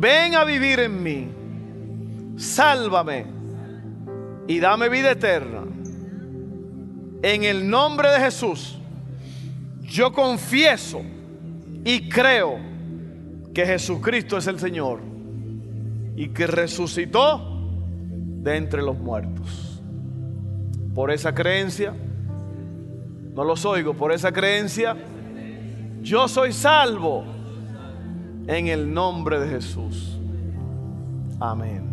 ven 0.00 0.34
a 0.34 0.44
vivir 0.44 0.80
en 0.80 1.02
mí, 1.02 1.28
sálvame 2.38 3.26
y 4.48 4.58
dame 4.58 4.88
vida 4.88 5.10
eterna. 5.10 5.64
En 7.22 7.44
el 7.44 7.68
nombre 7.68 8.08
de 8.08 8.18
Jesús, 8.20 8.78
yo 9.82 10.10
confieso 10.14 11.02
y 11.84 12.08
creo 12.08 12.58
que 13.52 13.66
Jesucristo 13.66 14.38
es 14.38 14.46
el 14.46 14.58
Señor 14.58 15.00
y 16.16 16.28
que 16.28 16.46
resucitó 16.46 17.49
de 18.42 18.56
entre 18.56 18.82
los 18.82 18.98
muertos. 18.98 19.82
Por 20.94 21.10
esa 21.10 21.34
creencia, 21.34 21.94
no 23.34 23.44
los 23.44 23.64
oigo, 23.64 23.94
por 23.94 24.12
esa 24.12 24.32
creencia, 24.32 24.96
yo 26.02 26.26
soy 26.28 26.52
salvo 26.52 27.24
en 28.46 28.66
el 28.66 28.92
nombre 28.92 29.38
de 29.38 29.48
Jesús. 29.48 30.18
Amén. 31.38 31.89